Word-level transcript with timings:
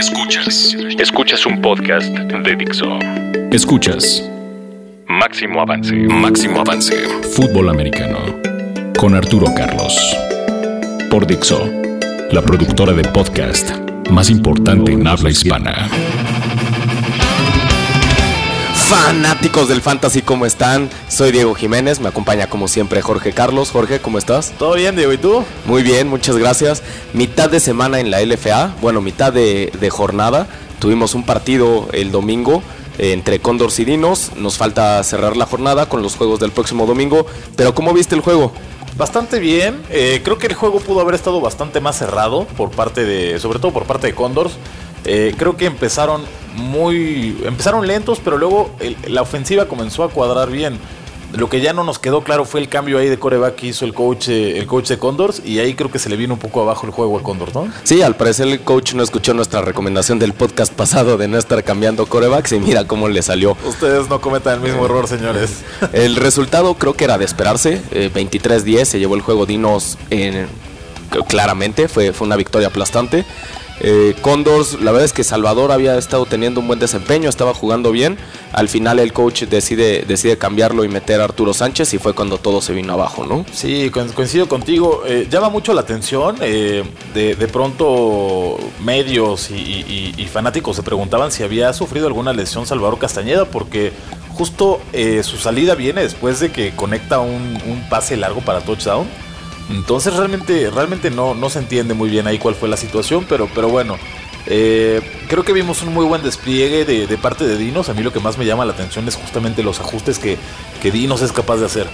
Escuchas. 0.00 0.74
Escuchas 0.98 1.44
un 1.44 1.60
podcast 1.60 2.08
de 2.08 2.56
Dixo. 2.56 2.98
Escuchas. 3.52 4.26
Máximo 5.06 5.60
avance. 5.60 5.94
Máximo 5.94 6.60
avance. 6.60 6.96
Fútbol 7.34 7.68
americano. 7.68 8.18
Con 8.96 9.14
Arturo 9.14 9.52
Carlos. 9.54 9.94
Por 11.10 11.26
Dixo. 11.26 11.70
La 12.32 12.40
productora 12.40 12.94
de 12.94 13.02
podcast 13.10 13.72
más 14.08 14.30
importante 14.30 14.90
en 14.90 15.06
habla 15.06 15.28
hispana. 15.28 15.90
Fanáticos 18.90 19.68
del 19.68 19.82
Fantasy, 19.82 20.20
¿cómo 20.20 20.46
están? 20.46 20.90
Soy 21.06 21.30
Diego 21.30 21.54
Jiménez, 21.54 22.00
me 22.00 22.08
acompaña 22.08 22.48
como 22.48 22.66
siempre 22.66 23.02
Jorge 23.02 23.32
Carlos. 23.32 23.70
Jorge, 23.70 24.00
¿cómo 24.00 24.18
estás? 24.18 24.52
Todo 24.58 24.74
bien, 24.74 24.96
Diego, 24.96 25.12
¿y 25.12 25.16
tú? 25.16 25.44
Muy 25.64 25.84
bien, 25.84 26.08
muchas 26.08 26.36
gracias. 26.36 26.82
Mitad 27.12 27.48
de 27.48 27.60
semana 27.60 28.00
en 28.00 28.10
la 28.10 28.20
LFA, 28.20 28.74
bueno, 28.80 29.00
mitad 29.00 29.32
de, 29.32 29.70
de 29.78 29.90
jornada. 29.90 30.48
Tuvimos 30.80 31.14
un 31.14 31.24
partido 31.24 31.88
el 31.92 32.10
domingo 32.10 32.64
eh, 32.98 33.12
entre 33.12 33.38
Condors 33.38 33.78
y 33.78 33.84
Dinos. 33.84 34.32
Nos 34.34 34.58
falta 34.58 35.00
cerrar 35.04 35.36
la 35.36 35.46
jornada 35.46 35.88
con 35.88 36.02
los 36.02 36.16
juegos 36.16 36.40
del 36.40 36.50
próximo 36.50 36.84
domingo. 36.84 37.26
Pero 37.54 37.76
¿cómo 37.76 37.94
viste 37.94 38.16
el 38.16 38.22
juego? 38.22 38.52
Bastante 38.96 39.38
bien. 39.38 39.80
Eh, 39.90 40.20
creo 40.24 40.36
que 40.36 40.48
el 40.48 40.54
juego 40.54 40.80
pudo 40.80 41.00
haber 41.00 41.14
estado 41.14 41.40
bastante 41.40 41.80
más 41.80 41.96
cerrado 41.96 42.44
por 42.56 42.72
parte 42.72 43.04
de, 43.04 43.38
sobre 43.38 43.60
todo 43.60 43.72
por 43.72 43.84
parte 43.84 44.08
de 44.08 44.16
Condors. 44.16 44.54
Eh, 45.04 45.34
creo 45.38 45.56
que 45.56 45.66
empezaron 45.66 46.22
muy, 46.56 47.40
empezaron 47.44 47.86
lentos, 47.86 48.20
pero 48.22 48.38
luego 48.38 48.70
el- 48.80 48.96
la 49.08 49.22
ofensiva 49.22 49.66
comenzó 49.66 50.04
a 50.04 50.10
cuadrar 50.10 50.50
bien. 50.50 50.78
Lo 51.32 51.48
que 51.48 51.60
ya 51.60 51.72
no 51.72 51.84
nos 51.84 52.00
quedó 52.00 52.24
claro 52.24 52.44
fue 52.44 52.58
el 52.58 52.68
cambio 52.68 52.98
ahí 52.98 53.08
de 53.08 53.16
coreback 53.16 53.54
que 53.54 53.68
hizo 53.68 53.84
el 53.84 53.94
coach, 53.94 54.28
eh, 54.28 54.58
el 54.58 54.66
coach 54.66 54.88
de 54.88 54.98
Condors 54.98 55.40
y 55.44 55.60
ahí 55.60 55.74
creo 55.74 55.88
que 55.88 56.00
se 56.00 56.08
le 56.08 56.16
vino 56.16 56.34
un 56.34 56.40
poco 56.40 56.60
abajo 56.60 56.86
el 56.86 56.92
juego 56.92 57.16
a 57.16 57.22
Condors, 57.22 57.54
¿no? 57.54 57.68
Sí, 57.84 58.02
al 58.02 58.16
parecer 58.16 58.48
el 58.48 58.60
coach 58.62 58.94
no 58.94 59.02
escuchó 59.04 59.32
nuestra 59.32 59.60
recomendación 59.62 60.18
del 60.18 60.32
podcast 60.32 60.72
pasado 60.72 61.16
de 61.18 61.28
no 61.28 61.38
estar 61.38 61.62
cambiando 61.62 62.04
corebacks 62.06 62.50
y 62.50 62.58
mira 62.58 62.84
cómo 62.88 63.08
le 63.08 63.22
salió. 63.22 63.56
Ustedes 63.64 64.08
no 64.08 64.20
cometan 64.20 64.54
el 64.54 64.60
mismo 64.60 64.84
error, 64.86 65.06
señores. 65.06 65.60
El 65.92 66.16
resultado 66.16 66.74
creo 66.74 66.94
que 66.94 67.04
era 67.04 67.16
de 67.16 67.26
esperarse. 67.26 67.80
eh, 67.92 68.10
23-10 68.12 68.84
se 68.88 68.98
llevó 68.98 69.14
el 69.14 69.20
juego 69.20 69.46
Dinos 69.46 69.98
en- 70.10 70.48
claramente. 71.28 71.86
Fue, 71.88 72.12
fue 72.12 72.26
una 72.26 72.36
victoria 72.36 72.68
aplastante. 72.68 73.24
Eh, 73.82 74.14
Condors, 74.20 74.74
la 74.80 74.92
verdad 74.92 75.06
es 75.06 75.12
que 75.14 75.24
Salvador 75.24 75.72
había 75.72 75.96
estado 75.96 76.26
teniendo 76.26 76.60
un 76.60 76.66
buen 76.66 76.78
desempeño, 76.78 77.28
estaba 77.30 77.54
jugando 77.54 77.90
bien. 77.92 78.18
Al 78.52 78.68
final 78.68 78.98
el 78.98 79.12
coach 79.12 79.44
decide, 79.44 80.04
decide 80.06 80.36
cambiarlo 80.36 80.84
y 80.84 80.88
meter 80.88 81.20
a 81.20 81.24
Arturo 81.24 81.54
Sánchez 81.54 81.94
y 81.94 81.98
fue 81.98 82.12
cuando 82.12 82.36
todo 82.38 82.60
se 82.60 82.72
vino 82.74 82.92
abajo, 82.92 83.24
¿no? 83.24 83.46
Sí, 83.52 83.88
co- 83.90 84.06
coincido 84.14 84.48
contigo. 84.48 85.02
Eh, 85.06 85.28
llama 85.30 85.48
mucho 85.48 85.72
la 85.72 85.80
atención. 85.80 86.36
eh, 86.42 86.84
de, 87.14 87.34
pronto, 87.48 88.58
medios 88.84 89.50
y, 89.50 90.26
fanáticos 90.30 90.76
se 90.76 90.82
preguntaban 90.82 91.32
si 91.32 91.42
había 91.42 91.72
sufrido 91.72 92.06
alguna 92.06 92.32
lesión 92.32 92.66
Salvador 92.66 92.98
Castañeda, 92.98 93.46
porque 93.46 93.92
justo 94.28 94.80
eh, 94.92 95.22
su 95.24 95.38
salida 95.38 95.74
viene 95.74 96.02
después 96.02 96.38
de 96.40 96.52
que 96.52 96.72
conecta 96.76 97.18
un 97.20 97.84
pase 97.88 98.16
largo 98.16 98.40
para 98.42 98.60
touchdown. 98.60 99.06
Entonces 99.70 100.14
realmente, 100.14 100.70
realmente 100.70 101.10
no, 101.10 101.34
no 101.34 101.48
se 101.50 101.60
entiende 101.60 101.94
muy 101.94 102.10
bien 102.10 102.26
ahí 102.26 102.38
cuál 102.38 102.54
fue 102.54 102.68
la 102.68 102.76
situación, 102.76 103.24
pero, 103.28 103.48
pero 103.54 103.68
bueno. 103.68 103.96
eh, 104.46 105.00
creo 105.28 105.44
que 105.44 105.52
vimos 105.52 105.82
un 105.82 105.92
muy 105.94 106.04
buen 106.04 106.22
despliegue 106.22 106.84
de, 106.84 107.06
de 107.06 107.18
parte 107.18 107.46
de 107.46 107.56
Dinos. 107.56 107.88
A 107.88 107.94
mí 107.94 108.02
lo 108.02 108.12
que 108.12 108.20
más 108.20 108.36
me 108.38 108.44
llama 108.44 108.64
la 108.64 108.72
atención 108.72 109.06
es 109.08 109.16
justamente 109.16 109.62
los 109.62 109.80
ajustes 109.80 110.18
que, 110.18 110.38
que 110.82 110.90
Dinos 110.90 111.22
es 111.22 111.32
capaz 111.32 111.56
de 111.58 111.66
hacer. 111.66 111.86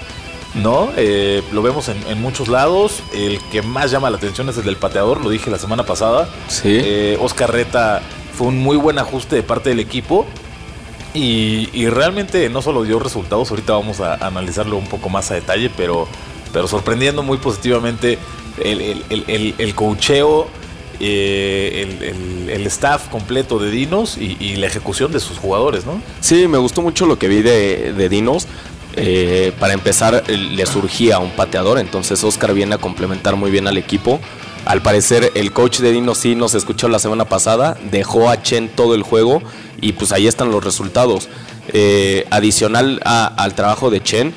¿no? 0.54 0.90
Eh, 0.96 1.42
lo 1.52 1.60
vemos 1.60 1.88
en, 1.90 1.98
en 2.08 2.20
muchos 2.22 2.48
lados. 2.48 3.02
El 3.12 3.40
que 3.50 3.60
más 3.62 3.90
llama 3.90 4.08
la 4.10 4.16
atención 4.16 4.48
es 4.48 4.56
el 4.56 4.64
del 4.64 4.76
pateador, 4.76 5.20
lo 5.22 5.28
dije 5.28 5.50
la 5.50 5.58
semana 5.58 5.84
pasada. 5.84 6.28
Sí. 6.48 6.78
Eh, 6.82 7.18
Oscar 7.20 7.52
Reta 7.52 8.00
fue 8.32 8.46
un 8.48 8.58
muy 8.58 8.76
buen 8.78 8.98
ajuste 8.98 9.36
de 9.36 9.42
parte 9.42 9.68
del 9.70 9.80
equipo. 9.80 10.26
Y, 11.12 11.70
y 11.72 11.88
realmente 11.88 12.48
no 12.50 12.60
solo 12.60 12.82
dio 12.84 12.98
resultados, 12.98 13.50
ahorita 13.50 13.72
vamos 13.72 14.00
a 14.00 14.14
analizarlo 14.26 14.76
un 14.76 14.86
poco 14.86 15.08
más 15.08 15.30
a 15.30 15.34
detalle, 15.34 15.70
pero, 15.74 16.08
pero 16.56 16.66
sorprendiendo 16.68 17.22
muy 17.22 17.36
positivamente 17.36 18.16
el, 18.64 18.80
el, 18.80 19.24
el, 19.28 19.54
el- 19.58 19.74
coacheo, 19.74 20.48
eh, 21.00 22.48
el, 22.50 22.66
staff 22.68 23.08
completo 23.08 23.58
de 23.58 23.70
Dinos 23.70 24.16
y, 24.16 24.38
y 24.40 24.56
la 24.56 24.66
ejecución 24.66 25.12
de 25.12 25.20
sus 25.20 25.36
jugadores, 25.36 25.84
¿no? 25.84 26.00
Sí, 26.22 26.48
me 26.48 26.56
gustó 26.56 26.80
mucho 26.80 27.04
lo 27.04 27.18
que 27.18 27.28
vi 27.28 27.42
de, 27.42 27.92
de 27.92 28.08
Dinos. 28.08 28.46
Eh, 28.96 29.52
para 29.60 29.74
empezar, 29.74 30.24
le 30.30 30.64
surgía 30.64 31.18
un 31.18 31.32
pateador, 31.32 31.78
entonces 31.78 32.24
Oscar 32.24 32.54
viene 32.54 32.76
a 32.76 32.78
complementar 32.78 33.36
muy 33.36 33.50
bien 33.50 33.68
al 33.68 33.76
equipo. 33.76 34.18
Al 34.64 34.80
parecer, 34.80 35.32
el 35.34 35.52
coach 35.52 35.80
de 35.80 35.92
Dinos 35.92 36.16
sí 36.16 36.34
nos 36.36 36.54
escuchó 36.54 36.88
la 36.88 36.98
semana 36.98 37.26
pasada, 37.26 37.76
dejó 37.90 38.30
a 38.30 38.42
Chen 38.42 38.70
todo 38.70 38.94
el 38.94 39.02
juego 39.02 39.42
y 39.82 39.92
pues 39.92 40.10
ahí 40.12 40.26
están 40.26 40.50
los 40.50 40.64
resultados. 40.64 41.28
Eh, 41.72 42.26
adicional 42.30 43.00
al 43.04 43.54
trabajo 43.54 43.90
de 43.90 44.02
Chen, 44.02 44.32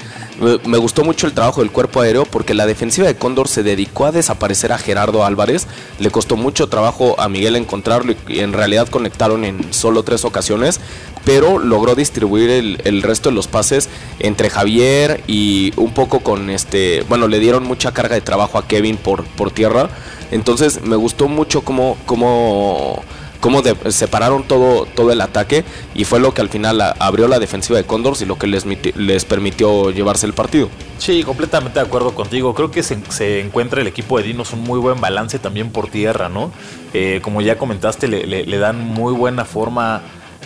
me- 0.65 0.77
gustó 0.77 1.03
mucho 1.03 1.27
el 1.27 1.33
trabajo 1.33 1.61
del 1.61 1.69
cuerpo 1.71 2.01
aéreo 2.01 2.25
porque 2.25 2.53
la 2.53 2.65
defensiva 2.65 3.07
de 3.07 3.15
Cóndor 3.15 3.47
se 3.47 3.61
dedicó 3.61 4.05
a 4.05 4.11
desaparecer 4.11 4.71
a 4.71 4.77
Gerardo 4.77 5.25
Álvarez. 5.25 5.67
Le 5.99 6.09
costó 6.11 6.37
mucho 6.37 6.67
trabajo 6.69 7.19
a 7.19 7.29
Miguel 7.29 7.55
encontrarlo 7.55 8.13
y 8.27 8.39
en 8.39 8.53
realidad 8.53 8.87
conectaron 8.87 9.43
en 9.45 9.73
solo 9.73 10.03
tres 10.03 10.25
ocasiones, 10.25 10.79
pero 11.25 11.59
logró 11.59 11.93
distribuir 11.95 12.49
el, 12.49 12.81
el 12.85 13.01
resto 13.03 13.29
de 13.29 13.35
los 13.35 13.47
pases 13.47 13.89
entre 14.19 14.49
Javier 14.49 15.23
y 15.27 15.73
un 15.75 15.93
poco 15.93 16.21
con 16.21 16.49
este, 16.49 17.03
bueno, 17.09 17.27
le 17.27 17.39
dieron 17.39 17.63
mucha 17.63 17.91
carga 17.91 18.15
de 18.15 18.21
trabajo 18.21 18.57
a 18.57 18.67
Kevin 18.67 18.97
por, 18.97 19.23
por 19.25 19.51
tierra. 19.51 19.89
Entonces 20.31 20.81
me 20.83 20.95
gustó 20.95 21.27
mucho 21.27 21.61
cómo, 21.61 21.97
cómo, 22.05 23.03
cómo 23.39 23.61
separaron 23.89 24.43
todo, 24.43 24.85
todo 24.85 25.11
el 25.11 25.21
ataque 25.21 25.63
y 25.95 26.03
fue 26.03 26.19
lo 26.19 26.33
que 26.33 26.41
al 26.41 26.49
final 26.49 26.81
abrió 26.81 27.27
la 27.27 27.39
defensiva 27.39 27.77
de 27.77 27.85
Condors 27.85 28.21
y 28.21 28.25
lo 28.25 28.37
que 28.37 28.47
les, 28.47 28.65
les 28.65 29.25
permitió 29.25 29.91
llevarse 29.91 30.25
el 30.25 30.33
partido. 30.33 30.69
Sí, 30.97 31.23
completamente 31.23 31.79
de 31.79 31.85
acuerdo 31.85 32.13
contigo. 32.13 32.53
Creo 32.53 32.71
que 32.71 32.83
se, 32.83 32.97
se 33.09 33.39
encuentra 33.41 33.79
el 33.81 33.87
equipo 33.87 34.17
de 34.17 34.23
Dinos 34.25 34.51
un 34.53 34.61
muy 34.61 34.79
buen 34.79 34.99
balance 34.99 35.39
también 35.39 35.71
por 35.71 35.89
tierra, 35.89 36.27
¿no? 36.27 36.51
Eh, 36.93 37.19
como 37.21 37.41
ya 37.41 37.57
comentaste, 37.57 38.07
le, 38.07 38.25
le- 38.25 38.57
dan 38.59 38.79
muy 38.83 39.13
buena 39.13 39.45
forma 39.45 40.01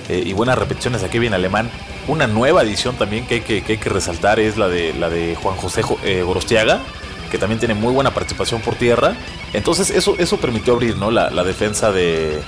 eh, 0.09 0.21
y 0.25 0.33
buenas 0.33 0.57
repeticiones 0.57 1.01
a 1.03 1.09
Kevin 1.09 1.33
Alemán. 1.33 1.71
Una 2.07 2.27
nueva 2.27 2.61
adición 2.61 2.95
también 2.95 3.25
que 3.25 3.35
hay 3.35 3.41
que, 3.41 3.63
que 3.63 3.71
hay 3.73 3.77
que 3.79 3.89
resaltar 3.89 4.39
es 4.39 4.57
la 4.57 4.67
de, 4.67 4.93
la 4.93 5.09
de 5.09 5.35
Juan 5.41 5.55
José 5.55 5.81
Jo- 5.81 5.97
eh, 6.03 6.21
Gorostiaga, 6.21 6.81
que 7.31 7.39
también 7.39 7.57
tiene 7.57 7.73
muy 7.73 7.91
buena 7.93 8.13
participación 8.13 8.61
por 8.61 8.75
tierra. 8.75 9.15
Entonces 9.53 9.89
eso, 9.89 10.15
eso 10.19 10.37
permitió 10.37 10.73
abrir 10.73 10.97
¿no? 10.97 11.09
la, 11.09 11.31
la 11.31 11.43
defensa 11.43 11.91
de... 11.91 12.39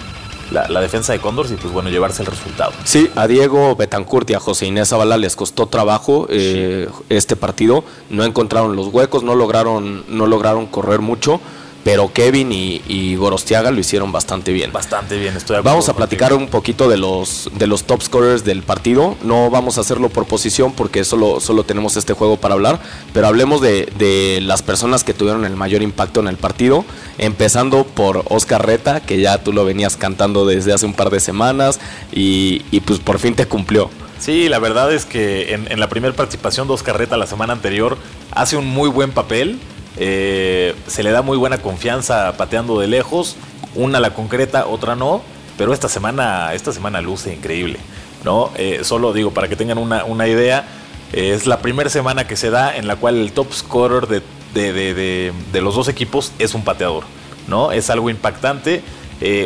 La, 0.51 0.67
la 0.67 0.79
defensa 0.79 1.11
de 1.11 1.19
Condors 1.19 1.51
y 1.51 1.55
pues 1.55 1.73
bueno, 1.73 1.89
llevarse 1.89 2.21
el 2.21 2.27
resultado. 2.27 2.71
Sí, 2.83 3.09
a 3.15 3.27
Diego 3.27 3.75
Betancourt 3.75 4.29
y 4.29 4.33
a 4.35 4.39
José 4.39 4.67
Inés 4.67 4.89
Zavala 4.89 5.17
les 5.17 5.35
costó 5.35 5.67
trabajo 5.67 6.27
eh, 6.29 6.87
este 7.09 7.35
partido. 7.35 7.83
No 8.09 8.23
encontraron 8.23 8.75
los 8.75 8.87
huecos, 8.87 9.23
no 9.23 9.35
lograron, 9.35 10.03
no 10.07 10.27
lograron 10.27 10.67
correr 10.67 11.01
mucho, 11.01 11.41
pero 11.85 12.11
Kevin 12.11 12.51
y, 12.51 12.81
y 12.87 13.15
Gorostiaga 13.15 13.69
lo 13.69 13.79
hicieron 13.79 14.11
bastante 14.11 14.51
bien. 14.51 14.73
Bastante 14.73 15.19
bien, 15.19 15.37
estoy 15.37 15.53
de 15.53 15.59
acuerdo 15.59 15.75
Vamos 15.75 15.85
a 15.85 15.93
contigo. 15.93 16.07
platicar 16.07 16.33
un 16.33 16.47
poquito 16.47 16.89
de 16.89 16.97
los, 16.97 17.51
de 17.59 17.67
los 17.67 17.83
top 17.83 18.01
scorers 18.01 18.43
del 18.43 18.63
partido. 18.63 19.15
No 19.21 19.51
vamos 19.51 19.77
a 19.77 19.81
hacerlo 19.81 20.09
por 20.09 20.25
posición 20.25 20.73
porque 20.73 21.03
solo, 21.05 21.39
solo 21.39 21.63
tenemos 21.63 21.95
este 21.95 22.13
juego 22.13 22.37
para 22.37 22.55
hablar. 22.55 22.79
Pero 23.13 23.27
hablemos 23.27 23.61
de, 23.61 23.87
de 23.99 24.39
las 24.41 24.63
personas 24.63 25.03
que 25.03 25.13
tuvieron 25.13 25.45
el 25.45 25.55
mayor 25.55 25.83
impacto 25.83 26.21
en 26.21 26.27
el 26.27 26.37
partido. 26.37 26.83
Empezando 27.19 27.83
por 27.85 28.25
Oscar 28.29 28.65
Reta, 28.65 29.01
que 29.01 29.21
ya 29.21 29.43
tú 29.43 29.53
lo 29.53 29.63
venías 29.63 29.95
cantando 29.95 30.47
desde 30.47 30.73
hace 30.73 30.87
un 30.87 30.95
par 30.95 31.11
de 31.11 31.19
semanas. 31.19 31.79
Y, 32.11 32.63
y 32.71 32.79
pues 32.79 32.97
por 32.99 33.19
fin 33.19 33.35
te 33.35 33.45
cumplió. 33.45 33.91
Sí, 34.19 34.49
la 34.49 34.57
verdad 34.57 34.91
es 34.91 35.05
que 35.05 35.53
en, 35.53 35.71
en 35.71 35.79
la 35.79 35.87
primera 35.87 36.15
participación 36.15 36.67
de 36.67 36.73
Oscar 36.73 36.97
Reta 36.97 37.15
la 37.15 37.27
semana 37.27 37.53
anterior 37.53 37.95
hace 38.31 38.57
un 38.57 38.65
muy 38.65 38.89
buen 38.89 39.11
papel. 39.11 39.59
Eh, 39.97 40.75
se 40.87 41.03
le 41.03 41.11
da 41.11 41.21
muy 41.21 41.37
buena 41.37 41.57
confianza 41.59 42.35
pateando 42.37 42.79
de 42.79 42.87
lejos. 42.87 43.35
Una 43.75 43.99
la 43.99 44.11
concreta, 44.13 44.67
otra 44.67 44.95
no. 44.95 45.21
Pero 45.57 45.73
esta 45.73 45.87
semana, 45.89 46.53
esta 46.53 46.71
semana 46.73 47.01
luce 47.01 47.33
increíble. 47.33 47.79
¿no? 48.23 48.51
Eh, 48.55 48.79
solo 48.83 49.13
digo, 49.13 49.31
para 49.31 49.47
que 49.47 49.55
tengan 49.55 49.77
una, 49.77 50.27
idea, 50.27 50.65
eh, 51.13 51.33
es 51.33 51.45
la 51.47 51.59
primera 51.59 51.89
semana 51.89 52.27
que 52.27 52.35
se 52.35 52.49
da 52.49 52.75
en 52.75 52.87
la 52.87 52.95
cual 52.95 53.17
el 53.17 53.31
top 53.31 53.53
scorer 53.53 54.07
de, 54.07 55.31
los 55.61 55.75
dos 55.75 55.87
equipos 55.87 56.31
es 56.39 56.53
un 56.55 56.63
pateador. 56.63 57.03
¿no? 57.47 57.71
Es 57.71 57.89
algo 57.89 58.09
impactante. 58.09 58.81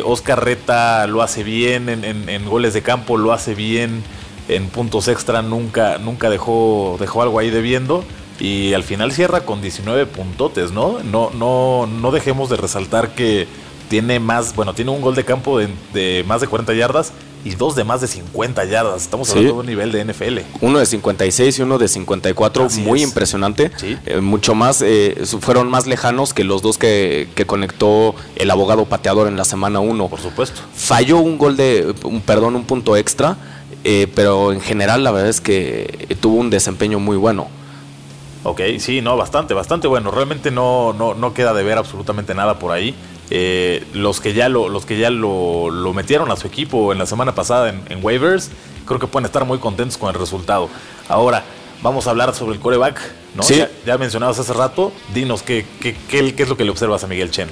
Oscar 0.04 0.44
Reta 0.44 1.06
lo 1.06 1.22
hace 1.22 1.44
bien 1.44 1.88
en, 1.88 2.04
en- 2.04 2.28
en 2.28 2.44
goles 2.48 2.74
de 2.74 2.82
campo, 2.82 3.16
lo 3.16 3.32
hace 3.32 3.54
bien 3.54 4.02
en 4.48 4.68
puntos 4.68 5.06
extra, 5.06 5.42
nunca, 5.42 5.98
nunca 5.98 6.28
dejó, 6.28 6.96
dejó 6.98 7.22
algo 7.22 7.38
ahí 7.38 7.50
debiendo. 7.50 8.04
Y 8.40 8.74
al 8.74 8.82
final 8.82 9.12
cierra 9.12 9.42
con 9.42 9.60
19 9.60 10.06
puntotes, 10.06 10.72
¿no? 10.72 10.98
No, 11.02 11.30
no, 11.30 11.86
no 11.86 12.10
dejemos 12.10 12.48
de 12.48 12.56
resaltar 12.56 13.14
que 13.14 13.46
tiene 13.88 14.18
más, 14.20 14.54
bueno, 14.54 14.74
tiene 14.74 14.90
un 14.90 15.00
gol 15.00 15.14
de 15.14 15.24
campo 15.24 15.58
de, 15.58 15.68
de 15.92 16.24
más 16.26 16.40
de 16.40 16.46
40 16.46 16.72
yardas 16.74 17.12
y 17.44 17.54
dos 17.54 17.74
de 17.74 17.84
más 17.84 18.00
de 18.00 18.06
50 18.06 18.64
yardas. 18.66 19.02
Estamos 19.02 19.30
hablando 19.30 19.54
de 19.54 19.60
un 19.60 19.66
nivel 19.66 19.92
de 19.92 20.04
NFL. 20.04 20.38
Uno 20.60 20.78
de 20.78 20.86
56 20.86 21.58
y 21.58 21.62
uno 21.62 21.78
de 21.78 21.88
54, 21.88 22.68
muy 22.82 23.02
impresionante. 23.02 23.70
Eh, 23.82 24.20
mucho 24.20 24.54
más, 24.54 24.82
eh, 24.82 25.16
fueron 25.40 25.68
más 25.68 25.86
lejanos 25.86 26.34
que 26.34 26.44
los 26.44 26.62
dos 26.62 26.78
que, 26.78 27.28
conectó 27.46 28.14
el 28.36 28.50
abogado 28.50 28.84
pateador 28.84 29.26
en 29.26 29.36
la 29.36 29.44
semana 29.44 29.80
1. 29.80 30.08
Por 30.08 30.20
supuesto. 30.20 30.60
Falló 30.74 31.18
un 31.18 31.38
gol 31.38 31.56
de, 31.56 31.94
un, 32.04 32.20
perdón, 32.20 32.54
un 32.54 32.64
punto 32.64 32.96
extra, 32.96 33.36
eh, 33.84 34.06
pero 34.14 34.52
en 34.52 34.60
general 34.60 35.02
la 35.02 35.10
verdad 35.10 35.30
es 35.30 35.40
que 35.40 36.16
tuvo 36.20 36.36
un 36.36 36.50
desempeño 36.50 37.00
muy 37.00 37.16
bueno. 37.16 37.48
Ok, 38.42 38.60
sí, 38.78 39.02
no, 39.02 39.16
bastante, 39.16 39.52
bastante 39.54 39.86
bueno. 39.86 40.10
Realmente 40.10 40.50
no, 40.50 40.92
no, 40.92 41.14
no 41.14 41.34
queda 41.34 41.52
de 41.52 41.62
ver 41.62 41.78
absolutamente 41.78 42.34
nada 42.34 42.58
por 42.58 42.72
ahí. 42.72 42.94
Eh, 43.30 43.84
los 43.92 44.20
que 44.20 44.32
ya, 44.32 44.48
lo, 44.48 44.68
los 44.68 44.86
que 44.86 44.98
ya 44.98 45.10
lo, 45.10 45.70
metieron 45.94 46.30
a 46.32 46.36
su 46.36 46.46
equipo 46.46 46.92
en 46.92 46.98
la 46.98 47.06
semana 47.06 47.34
pasada 47.34 47.68
en, 47.68 48.04
waivers, 48.04 48.50
creo 48.86 48.98
que 48.98 49.06
pueden 49.06 49.26
estar 49.26 49.44
muy 49.44 49.58
contentos 49.58 49.98
con 49.98 50.08
el 50.08 50.18
resultado. 50.18 50.68
Ahora, 51.08 51.44
vamos 51.82 52.06
a 52.06 52.10
hablar 52.10 52.34
sobre 52.34 52.54
el 52.54 52.60
coreback, 52.60 53.00
¿no? 53.34 53.42
¿Sí? 53.42 53.56
Ya, 53.56 53.70
ya, 53.86 53.98
mencionabas 53.98 54.38
hace 54.38 54.52
rato, 54.52 54.92
dinos 55.14 55.42
qué, 55.42 55.64
qué, 55.80 55.94
qué, 56.08 56.34
qué 56.34 56.42
es 56.42 56.48
lo 56.48 56.56
que 56.56 56.64
le 56.64 56.70
observas 56.70 57.04
a 57.04 57.06
Miguel 57.06 57.30
Chen. 57.30 57.48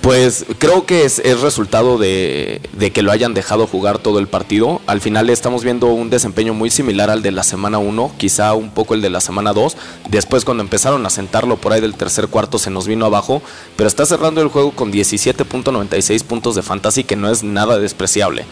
Pues 0.00 0.46
creo 0.58 0.86
que 0.86 1.04
es, 1.04 1.20
resultado 1.40 1.98
de, 1.98 2.60
que 2.94 3.02
lo 3.02 3.10
hayan 3.10 3.34
dejado 3.34 3.66
jugar 3.66 3.98
todo 3.98 4.20
el 4.20 4.28
partido. 4.28 4.80
Al 4.86 5.00
final 5.00 5.28
estamos 5.28 5.64
viendo 5.64 5.88
un 5.88 6.08
desempeño 6.08 6.54
muy 6.54 6.70
similar 6.70 7.10
al 7.10 7.20
de 7.20 7.32
la 7.32 7.42
semana 7.42 7.78
1, 7.78 8.12
quizá 8.16 8.54
un 8.54 8.70
poco 8.70 8.94
el 8.94 9.02
de 9.02 9.10
la 9.10 9.20
semana 9.20 9.52
2. 9.52 9.76
Después 10.08 10.44
cuando 10.44 10.62
empezaron 10.62 11.04
a 11.04 11.10
sentarlo 11.10 11.56
por 11.56 11.72
ahí 11.72 11.80
del 11.80 11.94
tercer 11.94 12.28
cuarto 12.28 12.58
se 12.58 12.70
nos 12.70 12.86
vino 12.86 13.06
abajo, 13.06 13.42
pero 13.76 13.88
está 13.88 14.06
cerrando 14.06 14.40
el 14.40 14.48
juego 14.48 14.70
con 14.70 14.92
17.96 14.92 16.22
puntos 16.24 16.54
de 16.54 16.62
fantasy, 16.62 17.02
que 17.02 17.16
no 17.16 17.28
es 17.28 17.42
nada 17.42 17.78
despreciable. 17.78 18.46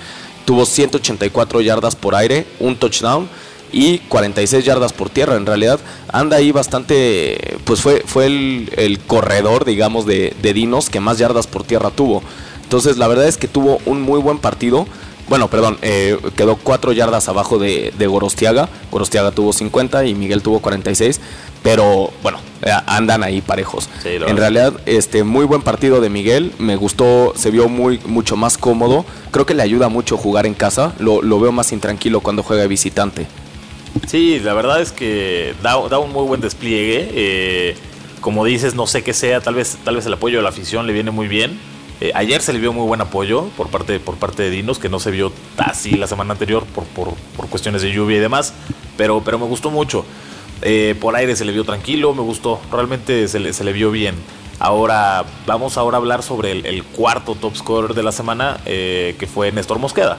Tuvo 0.44 0.66
184 0.66 1.60
yardas 1.60 1.96
por 1.96 2.14
aire, 2.16 2.46
un 2.60 2.76
touchdown 2.76 3.28
y 3.72 3.98
46 3.98 4.64
yardas 4.64 4.92
por 4.92 5.10
tierra. 5.10 5.36
En 5.36 5.46
realidad 5.46 5.80
anda 6.12 6.36
ahí 6.36 6.52
bastante, 6.52 7.58
pues 7.64 7.80
fue, 7.80 8.02
fue 8.06 8.26
el, 8.26 9.00
corredor, 9.06 9.64
digamos, 9.64 10.06
de, 10.06 10.34
Dinos 10.42 10.90
que 10.90 11.00
más 11.00 11.18
yardas 11.18 11.46
por 11.46 11.64
tierra 11.64 11.90
tuvo. 11.90 12.22
Entonces 12.62 12.96
la 12.96 13.08
verdad 13.08 13.28
es 13.28 13.36
que 13.36 13.48
tuvo 13.48 13.78
un 13.86 14.02
muy 14.02 14.20
buen 14.20 14.38
partido. 14.38 14.86
Bueno, 15.28 15.48
perdón, 15.48 15.76
eh, 15.82 16.16
quedó 16.36 16.54
4 16.54 16.92
yardas 16.92 17.28
abajo 17.28 17.58
de, 17.58 17.92
Gorostiaga. 18.06 18.68
Gorostiaga 18.92 19.32
tuvo 19.32 19.52
50 19.52 20.04
y 20.04 20.14
Miguel 20.14 20.40
tuvo 20.40 20.60
46. 20.60 21.20
Pero 21.64 22.12
bueno, 22.22 22.38
eh, 22.62 22.70
andan 22.86 23.24
ahí 23.24 23.40
parejos. 23.40 23.88
en 24.04 24.36
realidad, 24.36 24.74
este 24.86 25.24
muy 25.24 25.44
buen 25.44 25.62
partido 25.62 26.00
de 26.00 26.10
Miguel. 26.10 26.52
Me 26.58 26.76
gustó, 26.76 27.32
se 27.34 27.50
vio 27.50 27.68
muy, 27.68 27.98
mucho 28.06 28.36
más 28.36 28.56
cómodo. 28.56 29.04
Creo 29.32 29.46
que 29.46 29.54
le 29.54 29.64
ayuda 29.64 29.88
mucho 29.88 30.16
jugar 30.16 30.46
en 30.46 30.54
casa. 30.54 30.92
Lo, 31.00 31.22
lo 31.22 31.40
veo 31.40 31.50
más 31.50 31.72
intranquilo 31.72 32.20
cuando 32.20 32.44
juega 32.44 32.64
visitante. 32.68 33.26
Sí, 34.06 34.38
la 34.40 34.54
verdad 34.54 34.81
es 34.81 34.93
que 34.93 35.54
da, 35.62 35.78
un 35.78 36.12
muy 36.12 36.25
buen 36.25 36.40
despliegue. 36.40 37.08
Eh, 37.12 37.76
como 38.20 38.44
dices, 38.44 38.75
no 38.75 38.87
sé 38.87 39.02
qué 39.02 39.12
sea, 39.12 39.40
tal 39.40 39.54
vez, 39.54 39.78
tal 39.84 39.96
vez 39.96 40.06
el 40.06 40.12
apoyo 40.12 40.38
de 40.38 40.43
la 40.43 40.50
afición 40.50 40.87
le 40.87 40.93
viene 40.93 41.10
muy 41.10 41.28
bien. 41.28 41.58
Eh, 42.00 42.12
ayer 42.14 42.43
se 42.43 42.52
le 42.52 42.58
vio 42.58 42.72
muy 42.72 42.87
buen 42.87 43.00
apoyo 43.00 43.44
por 43.56 43.69
parte, 43.69 43.98
por 43.98 44.16
parte 44.16 44.43
de 44.43 44.50
Dinos, 44.50 44.78
que 44.78 44.88
no 44.88 45.00
se 45.00 45.10
vio 45.10 45.32
así 45.56 45.93
la 45.93 46.06
semana 46.06 46.32
anterior 46.32 46.64
por, 46.66 46.84
por, 46.84 47.14
cuestiones 47.48 47.81
de 47.81 47.90
lluvia 47.90 48.19
y 48.19 48.20
demás, 48.20 48.52
pero, 48.98 49.22
pero 49.25 49.38
me 49.38 49.46
gustó 49.46 49.70
mucho. 49.70 50.04
Eh, 50.62 50.94
por 51.00 51.16
aire 51.16 51.37
se 51.37 51.44
le 51.44 51.52
vio 51.52 51.64
tranquilo, 51.64 52.12
me 52.14 52.22
gustó, 52.22 52.60
realmente 52.70 53.28
se 53.28 53.40
le, 53.40 53.52
se 53.52 53.64
le 53.64 53.72
vio 53.72 53.90
bien. 53.90 54.14
Ahora, 54.58 55.25
vamos 55.46 55.78
ahora 55.78 55.96
a 55.96 56.00
hablar 56.00 56.22
sobre 56.22 56.52
el, 56.52 56.66
el 56.66 56.84
cuarto 56.84 57.34
top 57.34 57.56
scorer 57.56 57.94
de 57.94 58.02
la 58.02 58.12
semana, 58.12 58.58
que 58.64 59.28
fue 59.32 59.52
Néstor 59.52 59.78
Mosqueda. 59.78 60.19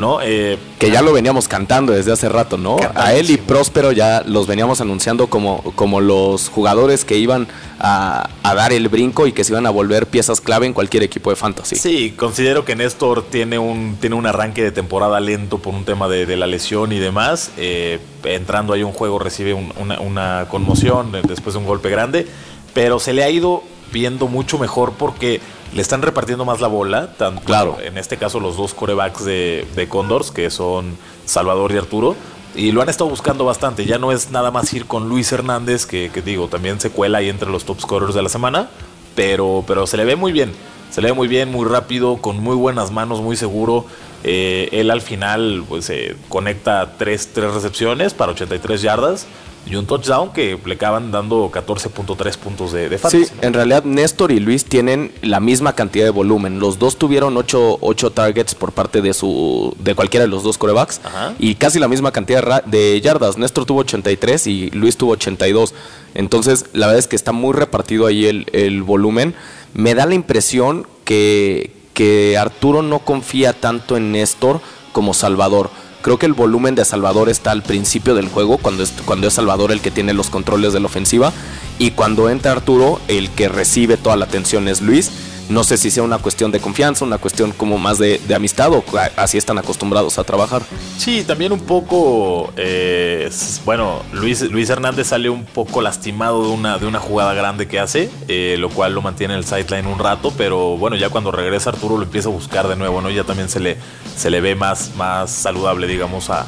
¿No? 0.00 0.20
Eh, 0.22 0.58
que 0.78 0.90
ya 0.90 1.02
lo 1.02 1.12
veníamos 1.12 1.46
cantando 1.46 1.92
desde 1.92 2.12
hace 2.12 2.28
rato, 2.28 2.56
¿no? 2.56 2.78
A 2.94 3.14
él 3.14 3.30
y 3.30 3.36
Próspero 3.36 3.92
ya 3.92 4.22
los 4.26 4.46
veníamos 4.46 4.80
anunciando 4.80 5.28
como, 5.28 5.62
como 5.74 6.00
los 6.00 6.48
jugadores 6.48 7.04
que 7.04 7.18
iban 7.18 7.46
a, 7.78 8.28
dar 8.42 8.72
el 8.72 8.88
brinco 8.88 9.26
y 9.26 9.32
que 9.32 9.44
se 9.44 9.52
iban 9.52 9.66
a 9.66 9.70
volver 9.70 10.06
piezas 10.06 10.40
clave 10.40 10.66
en 10.66 10.72
cualquier 10.72 11.02
equipo 11.02 11.30
de 11.30 11.36
fantasy. 11.36 11.76
Sí, 11.76 12.14
considero 12.16 12.64
que 12.64 12.74
Néstor 12.76 13.22
tiene 13.22 13.58
un, 13.58 13.96
tiene 14.00 14.16
un 14.16 14.26
arranque 14.26 14.62
de 14.62 14.72
temporada 14.72 15.20
lento 15.20 15.58
por 15.58 15.74
un 15.74 15.84
tema 15.84 16.08
de, 16.08 16.36
la 16.36 16.46
lesión 16.46 16.92
y 16.92 16.98
demás. 16.98 17.50
Eh, 17.56 17.98
entrando 18.24 18.72
ahí 18.72 18.82
un 18.82 18.92
juego 18.92 19.18
recibe 19.18 19.54
una, 19.54 20.00
una 20.00 20.46
conmoción 20.50 21.12
después 21.26 21.54
de 21.54 21.58
un 21.58 21.66
golpe 21.66 21.90
grande, 21.90 22.26
pero 22.74 22.98
se 22.98 23.12
le 23.12 23.22
ha 23.22 23.30
ido 23.30 23.62
viendo 23.92 24.28
mucho 24.28 24.58
mejor 24.58 24.92
porque 24.92 25.40
le 25.74 25.82
están 25.82 26.02
repartiendo 26.02 26.44
más 26.44 26.60
la 26.60 26.68
bola, 26.68 27.12
tanto 27.14 27.42
claro. 27.42 27.78
en 27.80 27.98
este 27.98 28.16
caso 28.16 28.40
los 28.40 28.56
dos 28.56 28.74
corebacks 28.74 29.24
de, 29.24 29.66
de 29.74 29.88
Condors, 29.88 30.30
que 30.30 30.50
son 30.50 30.96
Salvador 31.24 31.72
y 31.72 31.76
Arturo, 31.76 32.16
y 32.54 32.72
lo 32.72 32.82
han 32.82 32.88
estado 32.88 33.08
buscando 33.10 33.44
bastante. 33.44 33.86
Ya 33.86 33.98
no 33.98 34.12
es 34.12 34.30
nada 34.30 34.50
más 34.50 34.72
ir 34.72 34.86
con 34.86 35.08
Luis 35.08 35.30
Hernández, 35.32 35.86
que, 35.86 36.10
digo, 36.24 36.48
también 36.48 36.80
se 36.80 36.90
cuela 36.90 37.18
ahí 37.18 37.28
entre 37.28 37.50
los 37.50 37.64
top 37.64 37.80
scorers 37.80 38.14
de 38.14 38.22
la 38.22 38.28
semana, 38.28 38.68
pero, 39.14 39.64
pero 39.66 39.86
se 39.86 39.96
le 39.96 40.04
ve 40.04 40.16
muy 40.16 40.32
bien. 40.32 40.52
Se 40.90 41.00
le 41.00 41.08
ve 41.08 41.14
muy 41.14 41.28
bien, 41.28 41.50
muy 41.52 41.66
rápido, 41.66 42.16
con 42.16 42.40
muy 42.40 42.56
buenas 42.56 42.90
manos, 42.90 43.20
muy 43.20 43.36
seguro. 43.36 43.86
Eh, 44.22 44.68
él 44.72 44.90
al 44.90 45.00
final 45.00 45.64
pues, 45.68 45.88
eh, 45.90 46.16
conecta 46.28 46.94
tres, 46.98 47.30
tres 47.32 47.54
recepciones 47.54 48.12
para 48.12 48.32
83 48.32 48.82
yardas 48.82 49.26
y 49.66 49.76
un 49.76 49.86
touchdown 49.86 50.32
que 50.32 50.58
le 50.64 50.74
acaban 50.74 51.10
dando 51.12 51.50
14.3 51.50 52.36
puntos 52.38 52.72
de, 52.72 52.88
de 52.88 52.98
Sí, 52.98 53.26
en 53.40 53.52
realidad 53.52 53.84
Néstor 53.84 54.32
y 54.32 54.40
Luis 54.40 54.64
tienen 54.64 55.12
la 55.22 55.38
misma 55.38 55.74
cantidad 55.74 56.04
de 56.04 56.10
volumen. 56.10 56.58
Los 56.58 56.78
dos 56.78 56.96
tuvieron 56.96 57.36
8, 57.36 57.78
targets 58.14 58.54
por 58.54 58.72
parte 58.72 59.02
de 59.02 59.12
su 59.12 59.74
de 59.78 59.94
cualquiera 59.94 60.24
de 60.24 60.28
los 60.28 60.42
dos 60.42 60.56
corebacks 60.58 61.00
y 61.38 61.54
casi 61.56 61.78
la 61.78 61.88
misma 61.88 62.10
cantidad 62.10 62.64
de 62.64 63.00
yardas. 63.00 63.36
Néstor 63.36 63.66
tuvo 63.66 63.80
83 63.80 64.46
y 64.46 64.70
Luis 64.70 64.96
tuvo 64.96 65.12
82. 65.12 65.74
Entonces, 66.14 66.66
la 66.72 66.86
verdad 66.86 66.98
es 66.98 67.06
que 67.06 67.16
está 67.16 67.32
muy 67.32 67.52
repartido 67.52 68.06
ahí 68.06 68.26
el, 68.26 68.46
el 68.52 68.82
volumen. 68.82 69.34
Me 69.74 69.94
da 69.94 70.06
la 70.06 70.14
impresión 70.14 70.86
que, 71.04 71.79
que 72.00 72.38
Arturo 72.38 72.80
no 72.80 73.00
confía 73.00 73.52
tanto 73.52 73.98
en 73.98 74.10
Néstor 74.10 74.62
como 74.92 75.12
Salvador 75.12 75.68
Creo 76.02 76.18
que 76.18 76.24
el 76.24 76.32
volumen 76.32 76.74
de 76.74 76.84
Salvador 76.86 77.28
está 77.28 77.50
al 77.50 77.62
principio 77.62 78.14
del 78.14 78.28
juego, 78.28 78.56
cuando 78.56 78.82
es, 78.82 78.92
cuando 79.04 79.26
es 79.26 79.34
Salvador 79.34 79.70
el 79.70 79.82
que 79.82 79.90
tiene 79.90 80.14
los 80.14 80.30
controles 80.30 80.72
de 80.72 80.80
la 80.80 80.86
ofensiva. 80.86 81.32
Y 81.78 81.90
cuando 81.90 82.30
entra 82.30 82.52
Arturo, 82.52 83.00
el 83.08 83.28
que 83.30 83.48
recibe 83.48 83.98
toda 83.98 84.16
la 84.16 84.24
atención 84.24 84.66
es 84.68 84.80
Luis. 84.80 85.10
No 85.50 85.64
sé 85.64 85.76
si 85.76 85.90
sea 85.90 86.04
una 86.04 86.18
cuestión 86.18 86.52
de 86.52 86.60
confianza, 86.60 87.04
una 87.04 87.18
cuestión 87.18 87.50
como 87.50 87.76
más 87.76 87.98
de, 87.98 88.20
amistad 88.34 88.72
o 88.72 88.84
así 89.16 89.36
están 89.36 89.58
acostumbrados 89.58 90.16
a 90.16 90.22
trabajar. 90.22 90.62
Sí, 90.96 91.24
también 91.24 91.50
un 91.50 91.58
poco, 91.58 92.52
eh, 92.56 93.28
bueno, 93.64 94.02
Luis, 94.12 94.42
Luis 94.42 94.70
Hernández 94.70 95.08
sale 95.08 95.28
un 95.28 95.44
poco 95.44 95.82
lastimado 95.82 96.44
de 96.46 96.50
una, 96.50 96.78
de 96.78 96.86
una 96.86 97.00
jugada 97.00 97.34
grande 97.34 97.66
que 97.66 97.80
hace, 97.80 98.08
eh, 98.28 98.54
lo 98.60 98.70
cual 98.70 98.94
lo 98.94 99.02
mantiene 99.02 99.34
en 99.34 99.38
el 99.38 99.44
sideline 99.44 99.88
un 99.88 99.98
rato, 99.98 100.32
pero 100.38 100.76
bueno, 100.76 100.94
ya 100.94 101.08
cuando 101.08 101.32
regresa 101.32 101.70
Arturo 101.70 101.96
lo 101.96 102.04
empieza 102.04 102.28
a 102.28 102.32
buscar 102.32 102.68
de 102.68 102.76
nuevo, 102.76 103.00
¿no? 103.00 103.10
Ya 103.10 103.24
también 103.24 103.48
se 103.48 103.58
le, 103.58 103.76
se 104.16 104.30
le 104.30 104.40
ve 104.40 104.54
más, 104.54 104.92
más 104.96 105.32
saludable, 105.32 105.88
digamos, 105.88 106.30
a, 106.30 106.46